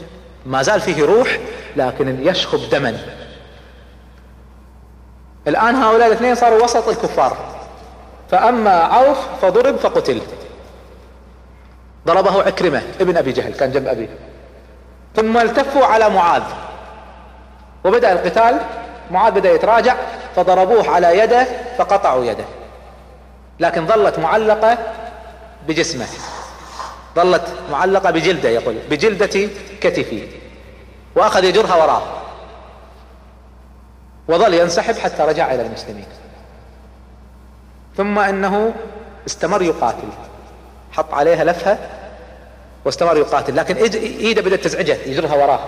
[0.46, 1.38] ما زال فيه روح
[1.76, 2.98] لكن يشخب دما.
[5.48, 7.36] الآن هؤلاء الاثنين صاروا وسط الكفار.
[8.30, 10.20] فأما عوف فضرب فقتل.
[12.06, 14.08] ضربه عكرمة ابن أبي جهل كان جنب أبيه.
[15.16, 16.42] ثم التفوا على معاذ.
[17.84, 18.60] وبدأ القتال
[19.10, 19.96] معاذ بدأ يتراجع
[20.36, 21.46] فضربوه على يده
[21.78, 22.44] فقطعوا يده.
[23.60, 24.78] لكن ظلت معلقة
[25.68, 26.06] بجسمه.
[27.16, 29.48] ظلت معلقة بجلده يقول بجلدة
[29.80, 30.28] كتفي
[31.16, 32.02] وأخذ يجرها وراه.
[34.28, 36.06] وظل ينسحب حتى رجع إلى المسلمين.
[37.96, 38.74] ثم إنه
[39.26, 40.08] استمر يقاتل.
[40.92, 41.78] حط عليها لفها
[42.84, 43.56] واستمر يقاتل.
[43.56, 45.60] لكن إيده بدأت تزعجه يجرها وراه.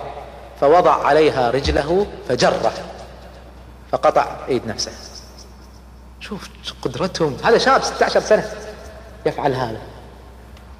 [0.61, 2.73] فوضع عليها رجله فجره
[3.91, 4.91] فقطع إيد نفسه.
[6.19, 6.49] شوف
[6.81, 8.51] قدرتهم هذا شاب 16 سنة
[9.25, 9.81] يفعل هذا.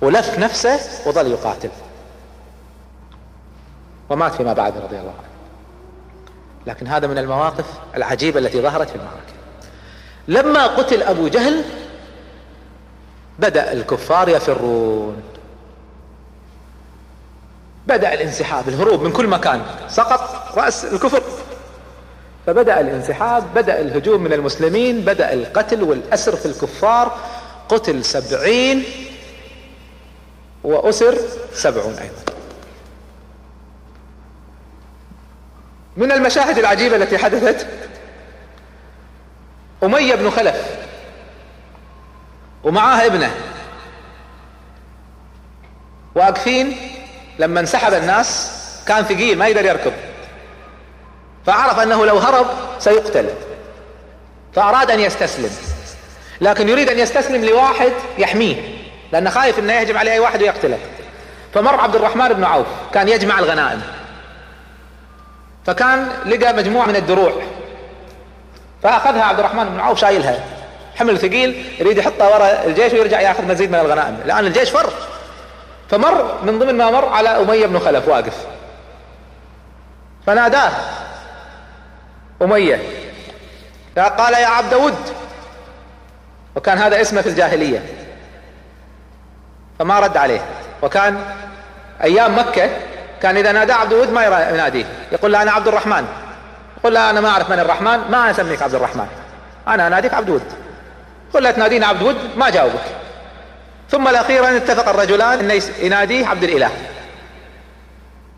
[0.01, 1.69] ولف نفسه وظل يقاتل.
[4.09, 5.32] ومات فيما بعد رضي الله عنه.
[6.67, 7.65] لكن هذا من المواقف
[7.95, 9.34] العجيبة التي ظهرت في المعركة.
[10.27, 11.63] لما قتل أبو جهل
[13.39, 15.23] بدأ الكفار يفرون.
[17.88, 21.23] بدأ الانسحاب الهروب من كل مكان سقط رأس الكفر.
[22.47, 27.17] فبدأ الانسحاب بدأ الهجوم من المسلمين بدأ القتل والأسر في الكفار.
[27.69, 28.84] قتل سبعين
[30.63, 31.17] وأسر
[31.53, 32.34] سبعون أيضا.
[35.97, 37.67] من المشاهد العجيبة التي حدثت
[39.84, 40.77] أمية بن خلف
[42.63, 43.32] ومعاه ابنه
[46.15, 46.77] واقفين
[47.42, 48.52] لما انسحب الناس
[48.88, 49.94] كان ثقيل ما يقدر يركض.
[51.46, 52.48] فعرف أنه لو هرب
[52.80, 53.30] سيقتل.
[54.56, 55.50] فأراد أن يستسلم.
[56.42, 58.56] لكن يريد أن يستسلم لواحد يحميه
[59.12, 60.78] لأنه خايف إنه يهجم عليه أي واحد ويقتله.
[61.54, 63.82] فمر عبد الرحمن بن عوف كان يجمع الغنائم.
[65.66, 67.34] فكان لقى مجموعة من الدروع.
[68.84, 70.39] فأخذها عبد الرحمن بن عوف شايلها.
[70.96, 74.20] حمل ثقيل يريد يحطها وراء الجيش ويرجع يأخذ مزيد من الغنائم.
[74.26, 74.94] الان الجيش فر.
[75.92, 78.46] فمر من ضمن ما مر على أمية بن خلف واقف.
[80.28, 80.72] فناداه.
[82.42, 82.80] أمية.
[83.98, 85.14] قال يا عبد ود.
[86.56, 87.86] وكان هذا اسمه في الجاهلية.
[89.80, 90.42] فما رد عليه.
[90.82, 91.26] وكان
[92.04, 92.70] أيام مكة
[93.22, 94.86] كان إذا نادى عبد ود ما يناديه.
[95.12, 96.08] يقول له أنا عبد الرحمن.
[96.84, 99.08] قل لا أنا ما أعرف من الرحمن ما أسميك عبد الرحمن.
[99.68, 100.54] أنا أناديك عبد ود.
[101.34, 102.86] قل لا تناديني عبد ود؟ ما جاوبك.
[103.92, 106.72] ثم الأخيرا اتفق الرجلان أن يناديه عبد الإله.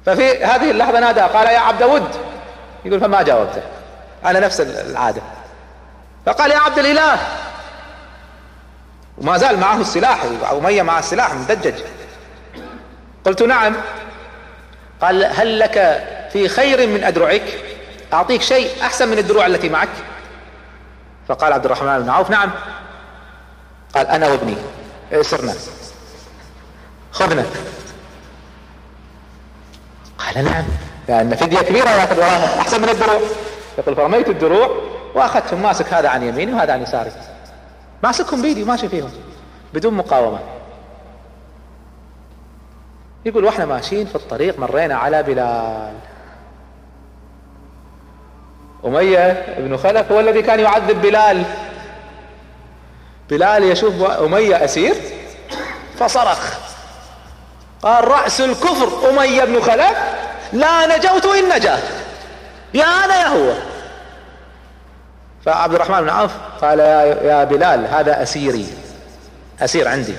[0.05, 2.15] ففي هذه اللحظة نادى قال يا عبد ود.
[2.85, 3.61] يقول فما جاوبته.
[4.23, 5.21] على نفس العادة.
[6.25, 7.17] فقال يا عبد الإله.
[9.17, 11.73] وما زال معه السلاح أمية مع السلاح مدجج.
[13.25, 13.75] قلت نعم.
[15.01, 17.43] قال هل لك في خير من أدرعك؟
[18.13, 19.89] أعطيك شيء أحسن من الدروع التي معك؟
[21.27, 22.51] فقال عبد الرحمن بن عوف نعم.
[23.95, 24.55] قال أنا وابني.
[25.21, 25.53] سرنا.
[27.11, 27.45] خذنا.
[30.17, 30.65] قال نعم.
[31.07, 33.21] لأن فدية كبيرة يأخذ وراها أحسن من الدروع.
[33.77, 34.81] يقول فرميت الدروع
[35.15, 37.11] وأخذتهم ماسك هذا عن يميني وهذا عن يساري.
[38.03, 39.11] ماسكهم بيدي وماشي فيهم.
[39.73, 40.39] بدون مقاومة.
[43.25, 45.93] يقول وإحنا ماشيين في الطريق مرينا على بلال.
[48.85, 51.43] أمية بن خلف هو الذي كان يعذب بلال.
[53.33, 54.95] بلال يشوف أمية أسير
[55.99, 56.53] فصرخ.
[57.83, 59.97] قال رأس الكفر أمية بن خلف
[60.53, 61.79] لا نجوت إن نجا
[62.73, 63.53] يا أنا يا هو.
[65.45, 66.31] فعبد الرحمن بن عوف
[66.61, 68.67] قال يا بلال هذا أسيري.
[69.61, 70.15] أسير عندي.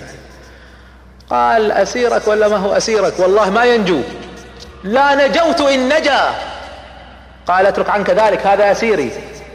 [1.30, 4.00] قال أسيرك ولا ما هو أسيرك؟ والله ما ينجو.
[4.84, 6.34] لا نجوت إن نجا.
[7.46, 9.10] قال اترك عنك ذلك هذا أسيري.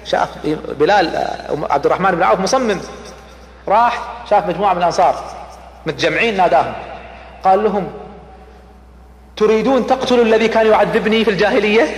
[0.05, 0.29] شاف
[0.69, 1.27] بلال
[1.69, 2.81] عبد الرحمن بن عوف مصمم.
[3.69, 5.23] راح شاف مجموعة من الأنصار
[5.85, 6.73] متجمعين ناداهم.
[7.43, 7.91] قال لهم
[9.37, 11.95] تريدون تقتلوا الذي كان يعذبني في الجاهلية؟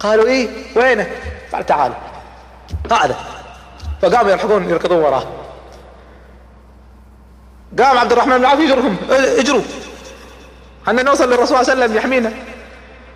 [0.00, 1.10] قالوا إيه وينه؟
[1.52, 1.92] قال تعال.
[2.90, 3.14] قاعدة
[4.02, 5.24] فقاموا يلحقون يركضون وراه.
[7.78, 9.62] قام عبد الرحمن بن عوف يجرهم اجروا.
[10.86, 12.32] حنا نوصل للرسول صلى الله عليه وسلم يحمينا.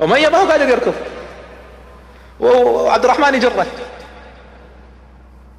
[0.02, 0.94] أمية ما هو قادر يركض.
[2.40, 3.66] وعبد الرحمن يجره.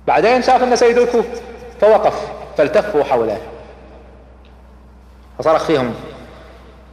[0.10, 1.26] بعدين شاف إن سيد الكوف
[1.82, 2.14] فوقف
[2.58, 3.38] فالتفوا حوله.
[5.40, 5.94] فصرخ فيهم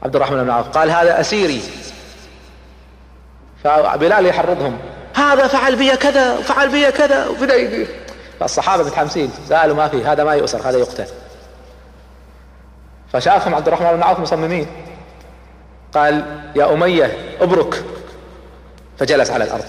[0.02, 0.68] عبد الرحمن بن عوف.
[0.68, 1.62] قال هذا أسيري.
[3.64, 4.78] فبلال يحرضهم.
[5.14, 7.26] هذا فعل بي كذا وفعل بي كذا.
[7.28, 7.86] وبدأ
[8.40, 9.32] فالصحابة متحمسين.
[9.48, 11.06] سألوا ما في؟ هذا ما يؤسر هذا يقتل.
[13.12, 14.66] فشافهم عبد الرحمن بن عوف مصممين.
[15.94, 17.84] قال يا أمية أبرك.
[18.98, 19.64] فجلس على الأرض.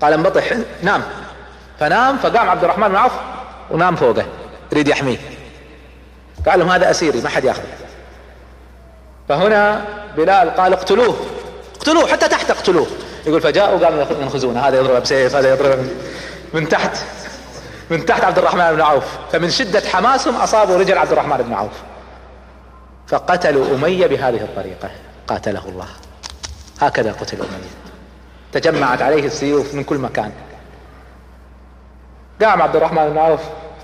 [0.00, 0.52] قال انبطح.
[0.82, 1.02] نام
[1.80, 3.12] فنام فقام عبد الرحمن بن عوف
[3.70, 4.26] ونام فوقه
[4.72, 5.18] يريد يحميه.
[6.48, 7.64] قال لهم هذا أسيري ما حد ياخذه.
[9.28, 9.84] فهنا
[10.16, 11.16] بلال قال اقتلوه
[11.76, 12.86] اقتلوه حتى تحت اقتلوه.
[13.26, 15.88] يقول فجاءوا قاموا ينخزونه هذا يضرب بسيف هذا يضرب
[16.54, 16.96] من تحت
[17.90, 19.04] من تحت عبد الرحمن بن عوف.
[19.32, 21.72] فمن شدة حماسهم أصابوا رجل عبد الرحمن بن عوف.
[23.08, 24.90] فقتلوا أمية بهذه الطريقة.
[25.26, 25.86] قاتله الله.
[26.80, 27.78] هكذا قتل أمية.
[28.52, 30.32] تجمعت عليه السيوف من كل مكان.
[32.42, 33.40] قام عبد الرحمن بن عوف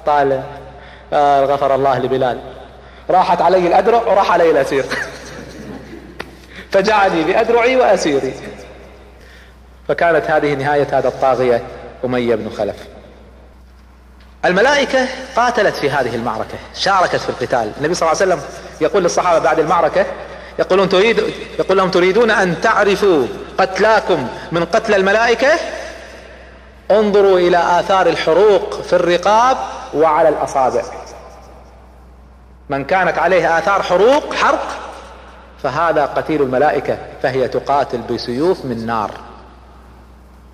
[0.06, 0.42] قال
[1.12, 2.38] آه غفر الله لبلال.
[3.10, 4.84] راحت علي الأدرع وراح علي الأسير.
[6.72, 8.34] فجعلني بأدرعي وأسيري.
[9.88, 11.62] فكانت هذه نهاية هذا الطاغية
[12.04, 12.76] أمية بن خلف.
[14.44, 17.72] الملائكة قاتلت في هذه المعركة شاركت في القتال.
[17.78, 18.48] النبي صلى الله عليه وسلم
[18.80, 20.06] يقول للصحابة بعد المعركة
[20.58, 21.22] يقولون تريد
[21.58, 23.26] يقول لهم تريدون أن تعرفوا
[23.58, 25.48] قتلاكم من قتل الملائكة؟
[26.90, 29.56] انظروا إلى آثار الحروق في الرقاب
[29.94, 30.82] وعلى الأصابع.
[32.68, 34.66] من كانت عليه آثار حروق حرق
[35.62, 39.10] فهذا قتيل الملائكة فهي تقاتل بسيوف من نار.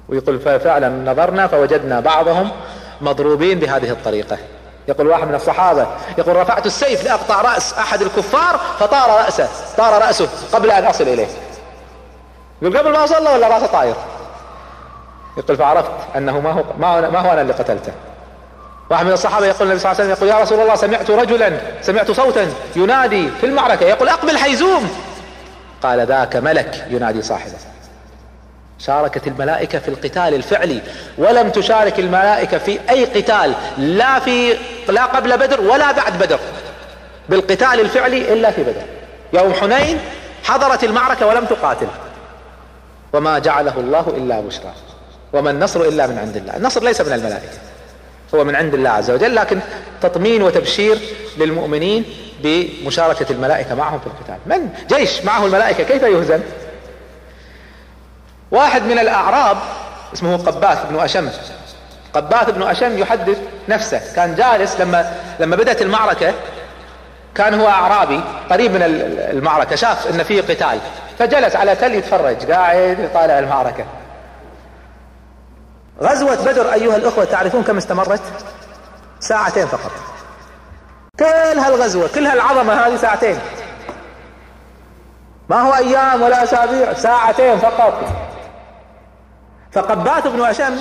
[0.08, 2.50] ويقول فعلا نظرنا فوجدنا بعضهم
[3.00, 4.38] مضروبين بهذه الطريقة.
[4.88, 5.86] يقول واحد من الصحابة
[6.18, 11.28] يقول رفعت السيف لأقطع رأس أحد الكفار فطار رأسه طار رأسه قبل أن أصل إليه.
[12.62, 13.94] يقول قبل ما أصل ولا رأسه طاير
[15.40, 16.64] يقول فعرفت أنه ما هو,
[17.10, 17.92] ما هو أنا اللي قتلته.
[18.90, 21.60] واحد من الصحابة يقول النبي صلى الله عليه وسلم يقول يا رسول الله سمعت رجلا
[21.82, 23.86] سمعت صوتا ينادي في المعركة.
[23.86, 24.90] يقول أقبل حيزوم.
[25.82, 27.52] قال ذاك ملك ينادي صاحبه.
[28.78, 30.82] شاركت الملائكة في القتال الفعلي
[31.18, 34.56] ولم تشارك الملائكة في أي قتال لا في
[34.88, 36.38] لا قبل بدر ولا بعد بدر
[37.28, 38.82] بالقتال الفعلي إلا في بدر.
[39.32, 39.98] يوم حنين
[40.44, 41.86] حضرت المعركة ولم تقاتل
[43.12, 44.72] وما جعله الله إلا بشرى.
[45.32, 46.56] وما النصر إلا من عند الله.
[46.56, 47.58] النصر ليس من الملائكة
[48.34, 49.60] هو من عند الله عز وجل لكن
[50.02, 50.98] تطمين وتبشير
[51.38, 52.04] للمؤمنين
[52.42, 54.36] بمشاركة الملائكة معهم في القتال.
[54.46, 56.40] من؟ جيش معه الملائكة كيف يهزم؟
[58.50, 59.56] واحد من الأعراب
[60.14, 61.28] اسمه قباث بن أشم.
[62.14, 64.00] قباث بن أشم يحدث نفسه.
[64.16, 66.34] كان جالس لما لما بدأت المعركة
[67.34, 68.20] كان هو أعرابي
[68.50, 68.82] قريب من
[69.32, 70.78] المعركة شاف أن فيه قتال
[71.18, 73.84] فجلس على تل يتفرج قاعد يطالع المعركة.
[76.02, 78.22] غزوة بدر أيها الأخوة تعرفون كم استمرت؟
[79.20, 79.92] ساعتين فقط.
[81.18, 83.38] كل هالغزوة كل هالعظمة هذه ساعتين.
[85.48, 88.04] ما هو أيام ولا أسابيع ساعتين فقط.
[89.72, 90.76] فقبات بن أشم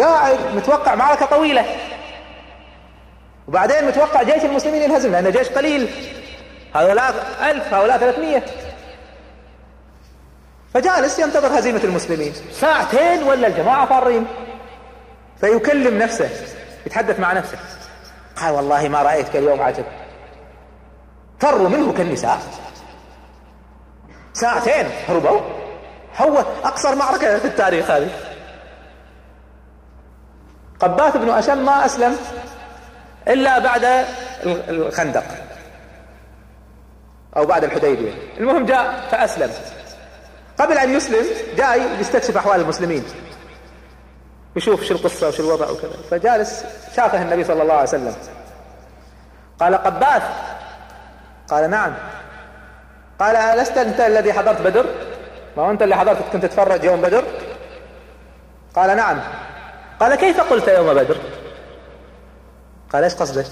[0.00, 1.64] قاعد متوقع معركة طويلة.
[3.48, 5.90] وبعدين متوقع جيش المسلمين ينهزم لأنه جيش قليل.
[6.74, 7.14] هؤلاء
[7.50, 8.44] ألف هؤلاء ثلاثمية.
[10.76, 12.32] فجالس ينتظر هزيمة المسلمين.
[12.52, 14.26] ساعتين ولا الجماعة فارين.
[15.40, 16.30] فيكلم نفسه
[16.86, 17.58] يتحدث مع نفسه.
[18.36, 19.84] قال والله ما رأيتك اليوم عجب.
[21.40, 22.38] فروا منه كالنساء.
[24.32, 25.40] ساعتين هربوا.
[26.16, 28.10] هو أقصر معركة في التاريخ هذه.
[30.80, 32.16] قبات بن أشم ما أسلم
[33.28, 34.04] إلا بعد
[34.44, 35.24] الخندق.
[37.36, 38.12] أو بعد الحديبية.
[38.38, 39.50] المهم جاء فأسلم.
[40.58, 41.26] قبل أن يسلم
[41.56, 43.04] جاي يستكشف أحوال المسلمين.
[44.56, 45.96] يشوف شو القصة وشو الوضع وكذا.
[46.10, 46.64] فجالس
[46.96, 48.14] شافه النبي صلى الله عليه وسلم.
[49.60, 50.22] قال قباث
[51.48, 51.94] قال نعم.
[53.18, 54.86] قال ألست أنت الذي حضرت بدر؟
[55.56, 57.24] ما هو أنت اللي حضرت؟ كنت تتفرج يوم بدر؟
[58.74, 59.20] قال نعم.
[60.00, 61.16] قال كيف قلت يوم بدر؟
[62.92, 63.46] قال إيش قصدك؟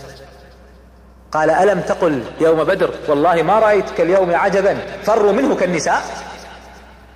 [1.33, 4.79] قال ألم تقل يوم بدر؟ والله ما رأيتك اليوم عجبا.
[5.03, 6.03] فروا منه كالنساء.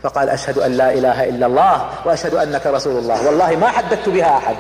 [0.03, 3.27] فقال أشهد أن لا إله إلا الله وأشهد أنك رسول الله.
[3.27, 4.57] والله ما حدثت بها أحد.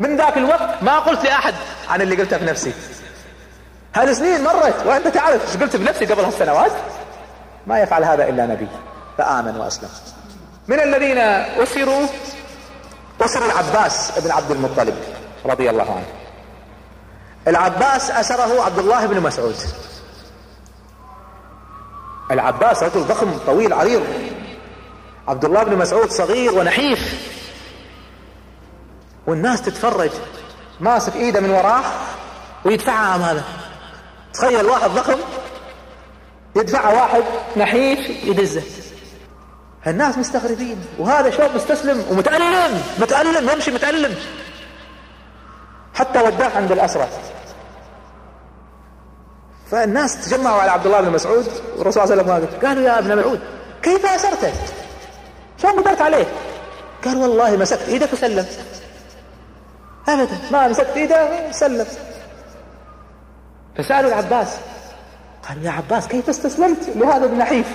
[0.00, 1.54] من ذاك الوقت ما قلت لأحد
[1.88, 2.72] عن اللي قلته في نفسي.
[3.94, 6.72] هذه سنين مرت وأنت تعرف إيش قلت بنفسي قبل هالسنوات؟
[7.66, 8.68] ما يفعل هذا إلا نبي.
[9.18, 9.88] فآمن وأسلم.
[10.68, 11.18] من الذين
[11.62, 12.06] أسروا؟
[13.20, 14.94] أسر العباس بن عبد المطلب
[15.46, 16.06] رضي الله عنه.
[17.48, 19.56] العباس أسره عبد الله بن مسعود.
[22.30, 24.02] العباس رجل ضخم طويل عريض.
[25.28, 27.28] عبد الله بن مسعود صغير ونحيف.
[29.26, 30.10] والناس تتفرج
[30.80, 31.82] ماسك إيده من وراه
[32.64, 33.42] ويدفعها امامه
[34.34, 35.18] تخيل واحد ضخم
[36.56, 37.22] يدفعها واحد
[37.56, 38.62] نحيف يدزه.
[39.86, 44.14] الناس مستغربين وهذا شوف مستسلم ومتألم متألم يمشي متألم.
[45.94, 47.08] حتى وداه عند الأسرة.
[49.70, 53.16] فالناس تجمعوا على عبد الله بن مسعود والرسول صلى الله عليه وسلم قالوا يا ابن
[53.18, 53.40] مسعود
[53.82, 54.52] كيف أسرته
[55.62, 56.26] شلون قدرت عليه
[57.04, 58.46] قال والله مسكت إيدك وسلم.
[60.08, 61.86] ابدا ما مسكت ايده سلم
[63.76, 64.56] فسألوا العباس.
[65.48, 67.66] قال يا عباس كيف استسلمت لهذا النحيف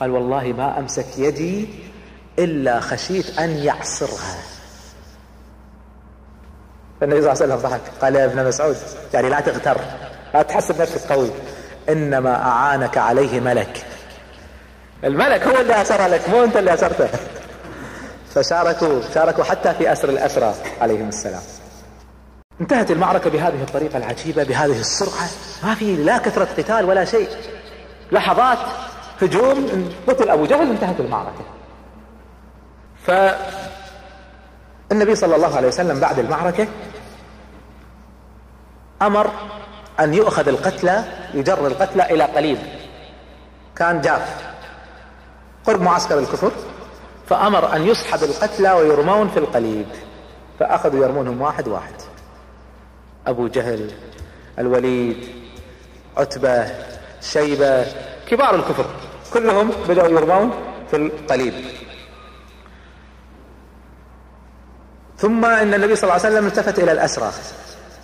[0.00, 1.68] قال والله ما أمسك يدي
[2.38, 4.36] إلا خشيت أن يعصرها.
[7.00, 7.80] فالنبي صلى الله عليه وسلم ضحك.
[8.02, 8.76] قال يا ابن مسعود
[9.14, 9.80] يعني لا تغتر
[10.34, 11.30] لا تحسب نفسك قوي.
[11.88, 13.86] إنما أعانك عليه ملك.
[15.04, 17.08] الملك هو اللي اسرها لك مو أنت اللي أسرته.
[18.34, 21.42] فشاركوا شاركوا حتى في أسر الأسرى عليهم السلام.
[22.60, 25.28] انتهت المعركة بهذه الطريقة العجيبة بهذه السرعة.
[25.62, 27.28] ما في لا كثرة قتال ولا شيء.
[28.12, 28.58] لحظات
[29.22, 31.44] هجوم قتل أبو جهل انتهت المعركة.
[33.06, 36.66] فالنبي صلى الله عليه وسلم بعد المعركة
[39.02, 39.30] أمر
[40.00, 42.58] أن يؤخذ القتلى يجر القتلى إلى قليب
[43.76, 44.51] كان جاف.
[45.66, 46.52] قرب معسكر الكفر
[47.28, 49.86] فأمر أن يسحب القتلى ويرمون في القليب
[50.60, 51.94] فأخذوا يرمونهم واحد واحد.
[53.26, 53.90] أبو جهل
[54.58, 55.28] الوليد
[56.16, 56.66] عتبة
[57.20, 57.86] شيبة
[58.28, 58.86] كبار الكفر
[59.32, 60.50] كلهم بدأوا يرمون
[60.90, 61.54] في القليب
[65.18, 67.30] ثم إن النبي صلى الله عليه وسلم التفت إلى الأسرى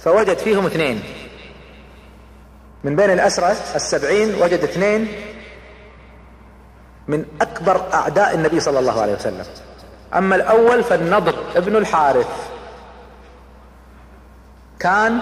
[0.04, 1.02] فوجد فيهم اثنين.
[2.84, 5.08] من بين الأسرى السبعين وجد اثنين
[7.08, 9.44] من أكبر أعداء النبي صلى الله عليه وسلم.
[10.16, 12.26] أما الأول فالنضر ابن الحارث.
[14.80, 15.20] كان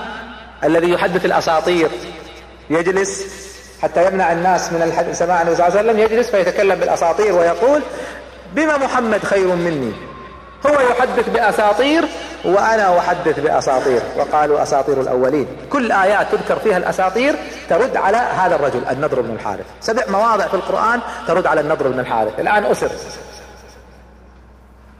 [0.64, 1.90] الذي يحدث الأساطير.
[2.70, 3.26] يجلس
[3.82, 7.82] حتى يمنع الناس من سماع النبي صلى الله عليه وسلم يجلس فيتكلم بالأساطير ويقول
[8.54, 9.92] بما محمد خير مني؟
[10.66, 12.04] هو يحدث بأساطير
[12.44, 15.46] وأنا أحدث بأساطير وقالوا أساطير الأولين.
[15.70, 17.36] كل آيات تذكر فيها الأساطير
[17.68, 19.66] ترد على هذا الرجل النضر بن الحارث.
[19.80, 22.40] سبع مواضع في القرآن ترد على النضر بن الحارث.
[22.40, 22.90] الآن أسر.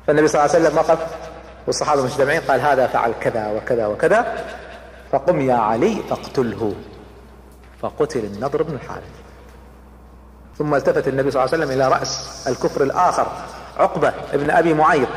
[0.06, 0.98] فالنبي صلى الله عليه وسلم وقف
[1.66, 4.44] والصحابة مجتمعين قال هذا فعل كذا وكذا وكذا.
[5.12, 6.74] فقم يا علي فاقتله.
[7.82, 9.02] فقتل النضر بن الحارث.
[10.58, 13.26] ثم التفت النبي صلى الله عليه وسلم إلى رأس الكفر الآخر
[13.78, 15.08] عقبة ابن أبي معيط.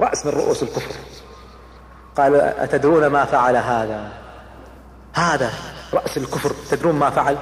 [0.00, 0.94] رأس من رؤوس الكفر.
[2.16, 4.08] قال أتدرون ما فعل هذا؟
[5.14, 5.50] هذا
[5.94, 7.36] رأس الكفر تدرون ما فعل؟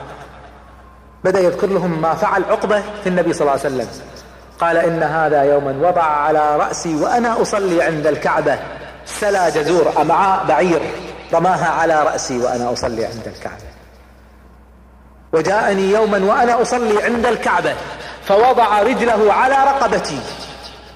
[1.24, 3.88] بدأ يذكر لهم ما فعل عقبة في النبي صلى الله عليه وسلم.
[4.60, 8.58] قال إن هذا يوما وضع على رأسي وأنا أصلي عند الكعبة.
[9.06, 10.80] سلا جزور أمعاء بعير
[11.32, 13.70] رماها على رأسي وأنا أصلي عند الكعبة.
[15.32, 17.74] وجاءني يوما وأنا أصلي عند الكعبة
[18.24, 20.20] فوضع رجله على رقبتي.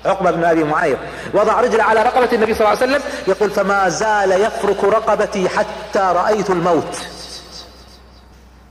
[0.06, 0.98] عقبة بن أبي معيط.
[1.34, 5.98] وضع رجله على رقبة النبي صلى الله عليه وسلم يقول فما زال يفرك رقبتي حتى
[5.98, 7.06] رأيت الموت.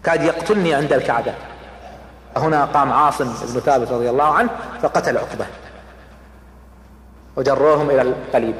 [0.03, 1.33] كاد يقتلني عند الكعبة.
[2.37, 4.49] هنا قام عاصم بن ثابت رضي الله عنه
[4.81, 5.45] فقتل عقبة.
[7.35, 8.55] وجروهم إلى القليب.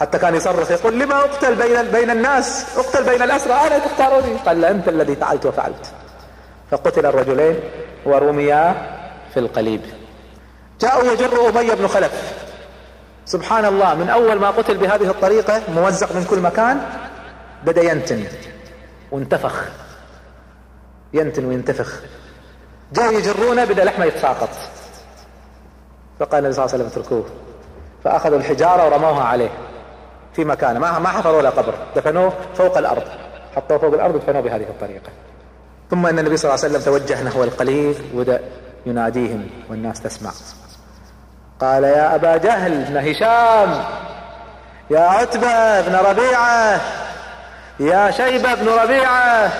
[0.00, 3.52] حتى كان يصرخ يقول لما أقتل بين بين الناس؟ أقتل بين الأسرى.
[3.52, 4.36] أنا تختاروني.
[4.46, 5.92] قال أنت الذي فعلت وفعلت.
[6.70, 7.60] فقتل الرجلين
[8.04, 8.74] ورميا
[9.34, 9.80] في القليب.
[10.80, 12.34] جاءوا يجر أبي بن خلف.
[13.24, 16.80] سبحان الله من أول ما قتل بهذه الطريقة موزق من كل مكان
[17.64, 18.24] بدأ ينتن.
[19.10, 19.64] وانتفخ.
[21.12, 22.00] ينتن وينتفخ.
[22.92, 24.48] جاءوا يجرونه بدأ لحمة يتساقط.
[26.20, 27.24] فقال النبي صلى الله عليه وسلم اتركوه.
[28.04, 29.50] فأخذوا الحجارة ورموها عليه.
[30.34, 31.74] في مكانه ما ما حفروا له قبر.
[31.96, 33.02] دفنوه فوق الأرض.
[33.56, 35.10] حطوه فوق الأرض ودفنوه بهذه الطريقة.
[35.90, 38.40] ثم إن النبي صلى الله عليه وسلم توجه نحو القليل وبدأ
[38.86, 40.30] يناديهم والناس تسمع.
[41.60, 43.84] قال يا أبا جهل بن هشام
[44.90, 46.80] يا عتبة بن ربيعة
[47.80, 49.52] يا شيبة بن ربيعة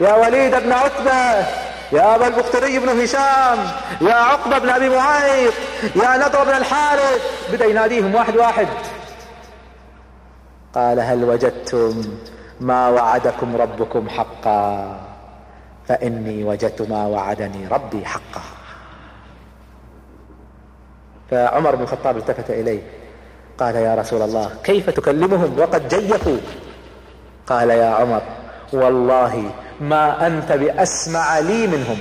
[0.00, 1.46] يا وليد بن عتبة
[1.92, 3.58] يا أبا البختري بن هشام
[4.00, 5.54] يا عقبة بن أبي معيط
[5.96, 8.68] يا نضر بن الحارث بدأ يناديهم واحد واحد.
[10.74, 12.02] قال هل وجدتم
[12.60, 14.96] ما وعدكم ربكم حقا؟
[15.88, 18.57] فإني وجدت ما وعدني ربي حقا.
[21.30, 22.82] فعمر بن الخطاب التفت إليه.
[23.58, 26.38] قال يا رسول الله كيف تكلمهم وقد جيفوا؟
[27.46, 28.22] قال يا عمر
[28.72, 29.50] والله
[29.80, 31.98] ما أنت بأسمع لي منهم.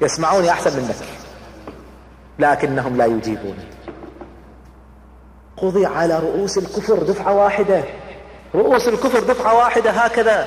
[0.00, 0.94] يسمعوني أحسن منك
[2.38, 3.64] لكنهم لا يجيبوني
[5.56, 7.84] قضي على رؤوس الكفر دفعة واحدة.
[8.54, 10.46] رؤوس الكفر دفعة واحدة هكذا.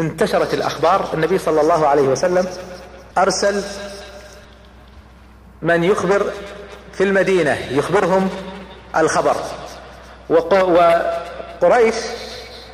[0.00, 2.46] انتشرت الأخبار النبي صلى الله عليه وسلم
[3.18, 3.62] أرسل
[5.62, 6.32] من يخبر
[7.00, 8.28] في المدينة يخبرهم
[8.96, 9.36] الخبر.
[10.28, 11.94] وقريش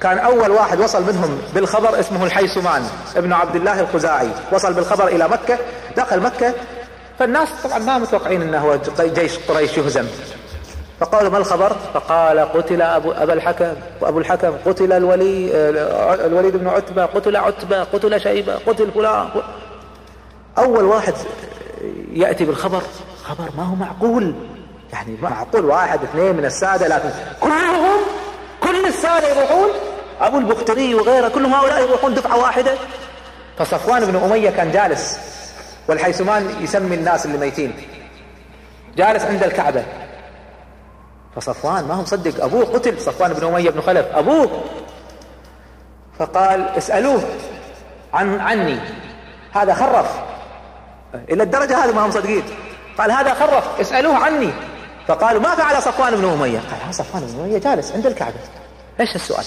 [0.01, 2.83] كان أول واحد وصل منهم بالخبر اسمه الحيسمان
[3.17, 4.29] ابن عبد الله الخزاعي.
[4.53, 5.59] وصل بالخبر إلى مكة
[5.97, 6.55] دخل مكة
[7.19, 10.07] فالناس طبعا ما متوقعين أنه جيش قريش يهزم.
[11.01, 15.51] فقالوا ما الخبر؟ فقال قتل أبو, أبا الحكم وأبو الحكم قتل الولي
[16.27, 19.29] الوليد بن عتبة قتل عتبة قتل شيبة قتل فلان
[20.59, 21.15] أول واحد
[22.13, 22.83] يأتي بالخبر
[23.25, 24.35] خبر ما هو معقول.
[24.93, 27.11] يعني معقول واحد اثنين من السادة لكن
[27.41, 28.01] كلهم
[28.63, 29.69] كل السادة يروحون.
[30.21, 32.75] أبو البختري وغيره كلهم هؤلاء يروحون دفعة واحدة.
[33.59, 35.19] فصفوان بن أمية كان جالس
[35.89, 37.75] والحيثمان يسمي الناس اللي ميتين.
[38.97, 39.85] جالس عند الكعبة.
[41.37, 42.45] فصفوان ما هو مصدق.
[42.45, 43.01] أبوه قتل.
[43.01, 44.07] صفوان بن أمية بن خلف.
[44.07, 44.63] أبوه.
[46.19, 47.23] فقال اسألوه
[48.15, 48.79] عن عني.
[49.53, 50.36] هذا خرف.
[51.15, 52.43] إلى الدرجة هذه ما هم مصدقين
[52.99, 54.51] قال هذا خرف اسألوه عني.
[55.09, 58.35] فقالوا ما فعل صفوان بن أمية؟ قال ها صفوان بن أمية جالس عند الكعبة.
[59.01, 59.45] إيش السؤال؟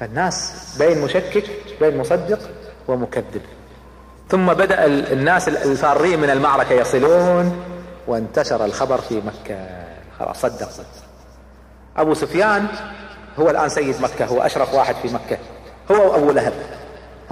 [0.00, 1.44] فالناس بين مشكك
[1.80, 2.38] بين مصدق
[2.88, 3.42] ومكذب.
[4.28, 7.64] ثم بدأ الناس الفارين من المعركة يصلون
[8.06, 9.66] وانتشر الخبر في مكة.
[10.18, 10.86] خلاص صدق صدق.
[11.96, 12.66] أبو سفيان
[13.38, 15.38] هو الآن سيد مكة هو أشرف واحد في مكة.
[15.90, 16.52] هو وأبو لهب.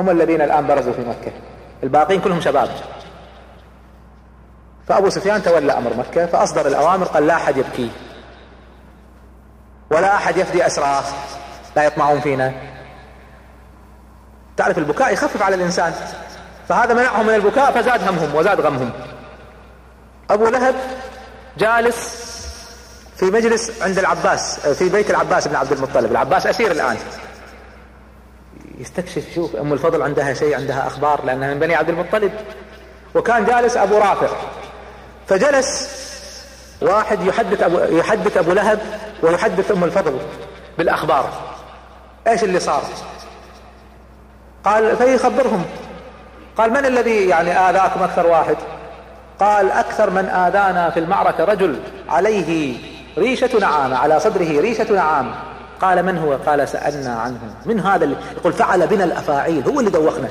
[0.00, 1.32] هم الذين الآن برزوا في مكة.
[1.82, 2.68] الباقين كلهم شباب.
[4.88, 7.90] فأبو سفيان تولى أمر مكة فأصدر الأوامر قال لا أحد يبكي.
[9.90, 11.02] ولا أحد يفدي أسرى
[11.76, 12.52] لا يطمعون فينا.
[14.56, 15.92] تعرف البكاء يخفف على الإنسان.
[16.68, 18.90] فهذا منعهم من البكاء فزاد همهم وزاد غمهم.
[20.30, 20.74] أبو لهب
[21.58, 22.30] جالس
[23.16, 26.10] في مجلس عند العباس في بيت العباس بن عبد المطلب.
[26.10, 26.96] العباس أسير الآن.
[28.80, 32.32] يستكشف يشوف أم الفضل عندها شيء عندها أخبار لأنها من بني عبد المطلب.
[33.14, 34.28] وكان جالس أبو رافع.
[35.26, 36.00] فجلس
[36.82, 38.80] واحد يحدث أبو, يحدث أبو لهب
[39.22, 40.18] ويحدث أم الفضل
[40.78, 41.30] بالأخبار.
[42.26, 42.82] إيش اللي صار؟
[44.64, 45.64] قال فيخبرهم.
[46.56, 48.56] قال من الذي يعني آذاكم أكثر واحد؟
[49.40, 52.76] قال أكثر من آذانا في المعركة رجل عليه
[53.18, 55.34] ريشة نعام على صدره ريشة نعام
[55.80, 57.38] قال من هو؟ قال سألنا عنه.
[57.66, 60.28] من هذا اللي يقول فعل بنا الأفاعيل هو اللي دوخنا.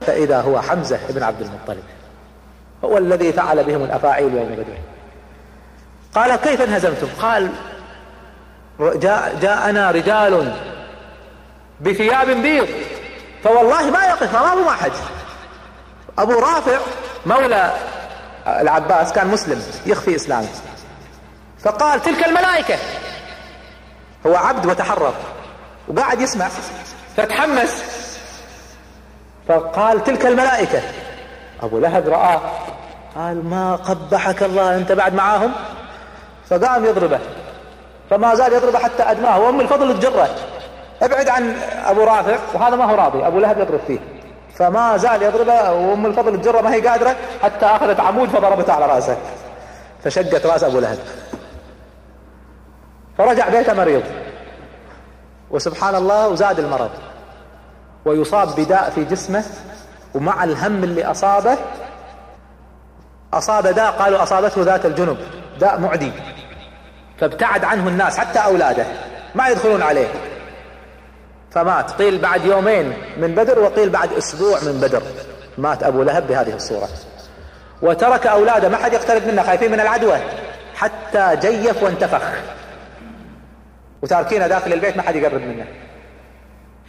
[0.00, 1.84] فإذا هو حمزة بن عبد المطلب.
[2.84, 4.78] هو الذي فعل بهم الأفاعيل يوم بدر.
[6.14, 7.50] قال كيف انهزمتم؟ قال
[8.80, 10.56] جاء جاءنا رجال
[11.80, 12.68] بثياب بيض.
[13.44, 14.92] فوالله ما يقف امامهم احد
[16.18, 16.78] أبو رافع
[17.26, 17.72] مولى
[18.46, 20.48] العباس كان مسلم يخفي إسلامه.
[21.60, 22.78] فقال تلك الملائكة.
[24.26, 25.14] هو عبد وتحرر.
[25.88, 26.48] وقاعد يسمع.
[27.16, 27.84] فتحمس.
[29.48, 30.82] فقال تلك الملائكة.
[31.62, 32.40] أبو لهب رآه
[33.16, 35.52] قال ما قبحك الله أنت بعد معاهم؟
[36.50, 37.18] فقام يضربه.
[38.10, 40.28] فما زال يضربه حتى أدماه وأم الفضل تجره.
[41.02, 43.26] ابعد عن أبو رافع وهذا ما هو راضي.
[43.26, 43.98] أبو لهب يضرب فيه.
[44.58, 45.72] فما زال يضربه.
[45.72, 46.60] وأم الفضل تجره.
[46.60, 49.16] ما هي قادرة؟ حتى أخذت عمود فضربته على رأسه.
[50.04, 50.98] فشقت رأس أبو لهب.
[53.18, 54.02] فرجع بيته مريض.
[55.50, 56.90] وسبحان الله وزاد المرض.
[58.04, 59.44] ويصاب بداء في جسمه
[60.14, 61.56] ومع الهم اللي أصابه
[63.32, 65.16] أصاب داء قالوا أصابته ذات الجنب
[65.60, 66.12] داء معدي.
[67.20, 68.86] فابتعد عنه الناس حتى أولاده
[69.34, 70.08] ما يدخلون عليه.
[71.50, 71.90] فمات.
[71.90, 75.02] قيل بعد يومين من بدر وقيل بعد أسبوع من بدر.
[75.58, 76.88] مات أبو لهب بهذه الصورة.
[77.82, 80.18] وترك أولاده ما حد يقترب منه خايفين من العدوى.
[80.74, 82.22] حتى جيف وانتفخ.
[84.04, 85.66] وتاركينه داخل البيت ما حد يقرب منه.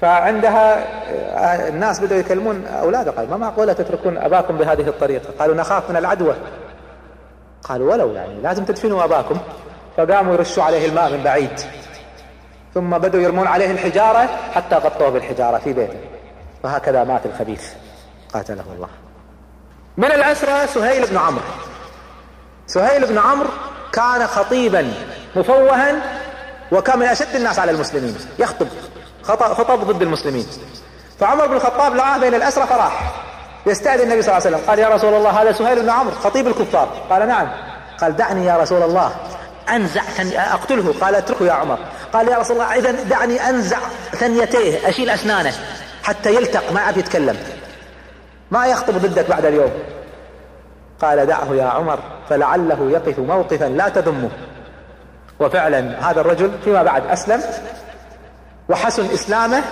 [0.01, 5.25] فعندها آه، الناس بدأوا يكلمون أولاده قال ما معقولة تتركون أباكم بهذه الطريقة.
[5.39, 6.35] قالوا نخاف من العدوى.
[7.63, 9.37] قالوا ولو يعني لازم تدفنوا أباكم.
[9.97, 11.59] فقاموا يرشوا عليه الماء من بعيد.
[12.73, 15.99] ثم بدأوا يرمون عليه الحجارة حتى غطوه بالحجارة في بيته.
[16.63, 17.73] وهكذا مات الخبيث.
[18.33, 18.89] قاتله الله.
[19.97, 21.45] من الأسرى سهيل بن عمرو.
[22.67, 23.49] سهيل بن عمرو
[23.93, 24.93] كان خطيبا
[25.35, 26.14] مفوها
[26.71, 28.17] وكان من أشد الناس على المسلمين.
[28.39, 28.67] يخطب.
[29.23, 30.47] خطب ضد المسلمين.
[31.19, 33.13] فعمر بن الخطاب لعاه بين الأسرى فراح.
[33.65, 34.69] يستأذن النبي صلى الله عليه وسلم.
[34.69, 36.89] قال يا رسول الله هذا سهيل بن عمرو خطيب الكفار.
[37.09, 37.47] قال نعم.
[38.01, 39.11] قال دعني يا رسول الله
[39.69, 40.01] أنزع
[40.53, 40.93] أقتله.
[41.01, 41.79] قال اتركه يا عمر.
[42.13, 43.79] قال يا رسول الله إذا دعني أنزع
[44.11, 45.53] ثنيتيه أشيل أسنانه
[46.03, 47.37] حتى يلتق ما عاد يتكلم.
[48.51, 49.71] ما يخطب ضدك بعد اليوم؟
[51.01, 51.99] قال دعه يا عمر
[52.29, 54.29] فلعله يقف موقفا لا تذمه.
[55.39, 57.41] وفعلا هذا الرجل فيما بعد أسلم
[58.69, 59.63] وحسن إسلامه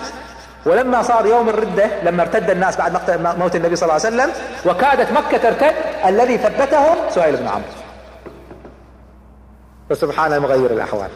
[0.65, 2.93] ولما صار يوم الردة لما ارتد الناس بعد
[3.39, 4.31] موت النبي صلى الله عليه وسلم
[4.65, 5.73] وكادت مكة ترتد
[6.05, 7.63] الذي ثبتهم سهيل بن عمرو.
[9.89, 11.09] فسبحان المغير الأحوال.